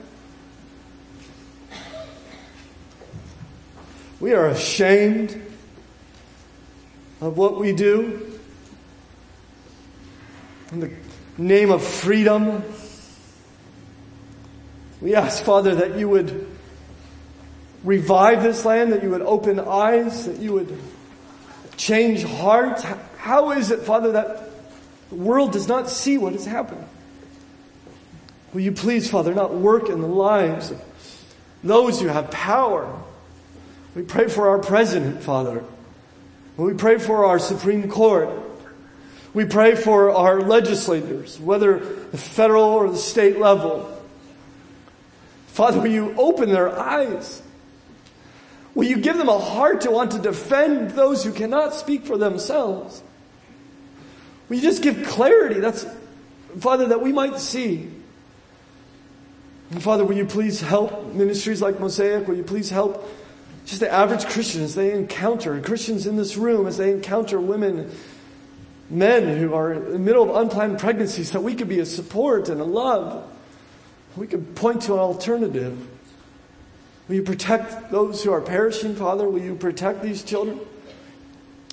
[4.21, 5.41] We are ashamed
[7.21, 8.41] of what we do
[10.73, 10.93] in the
[11.37, 12.63] name of freedom
[15.01, 16.47] we ask, Father, that you would
[17.85, 20.77] revive this land, that you would open eyes, that you would
[21.77, 22.85] change hearts.
[23.19, 24.51] How is it, Father, that
[25.11, 26.85] the world does not see what is happening?
[28.53, 30.83] Will you please, Father, not work in the lives of
[31.63, 33.01] those who have power?
[33.95, 35.65] We pray for our president, Father.
[36.57, 38.31] We pray for our Supreme Court.
[39.33, 43.95] We pray for our legislators, whether the federal or the state level.
[45.59, 47.43] Father, will you open their eyes?
[48.77, 52.17] Will you give them a heart to want to defend those who cannot speak for
[52.17, 53.03] themselves?
[54.49, 55.59] Will you just give clarity?
[55.59, 55.85] That's,
[56.61, 57.91] Father, that we might see.
[59.73, 62.29] And Father, will you please help ministries like Mosaic?
[62.29, 63.11] Will you please help
[63.67, 67.91] just the average Christian as they encounter, Christians in this room, as they encounter women,
[68.89, 72.49] men who are in the middle of unplanned pregnancies, that we could be a support
[72.49, 73.29] and a love.
[74.19, 75.87] We could point to an alternative.
[77.07, 79.29] Will you protect those who are perishing, Father?
[79.29, 80.61] Will you protect these children?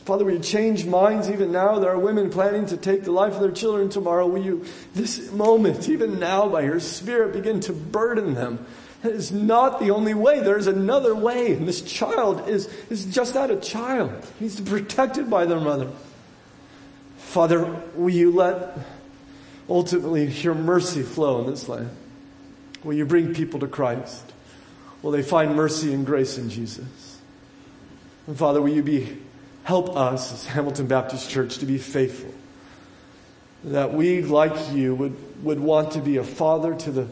[0.05, 1.79] Father, will you change minds even now?
[1.79, 4.27] There are women planning to take the life of their children tomorrow.
[4.27, 8.63] Will you, this moment, even now, by your Spirit, begin to burden them?
[9.01, 10.41] That is not the only way.
[10.41, 11.53] There's another way.
[11.53, 14.11] And this child is, is just that a child.
[14.39, 15.91] He's protected by their mother.
[17.17, 17.65] Father,
[17.95, 18.77] will you let
[19.67, 21.89] ultimately your mercy flow in this land?
[22.85, 24.31] Will you bring people to Christ?
[25.01, 27.19] Will they find mercy and grace in Jesus?
[28.27, 29.17] And Father, will you be
[29.65, 32.31] Help us as Hamilton Baptist Church to be faithful.
[33.63, 37.05] That we, like you, would, would want to be a father to the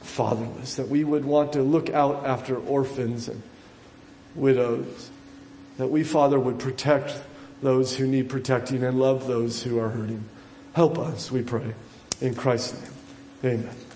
[0.00, 0.74] fatherless.
[0.74, 3.40] That we would want to look out after orphans and
[4.34, 5.08] widows.
[5.78, 7.16] That we, Father, would protect
[7.62, 10.24] those who need protecting and love those who are hurting.
[10.72, 11.74] Help us, we pray.
[12.20, 12.72] In Christ's
[13.42, 13.89] name, amen.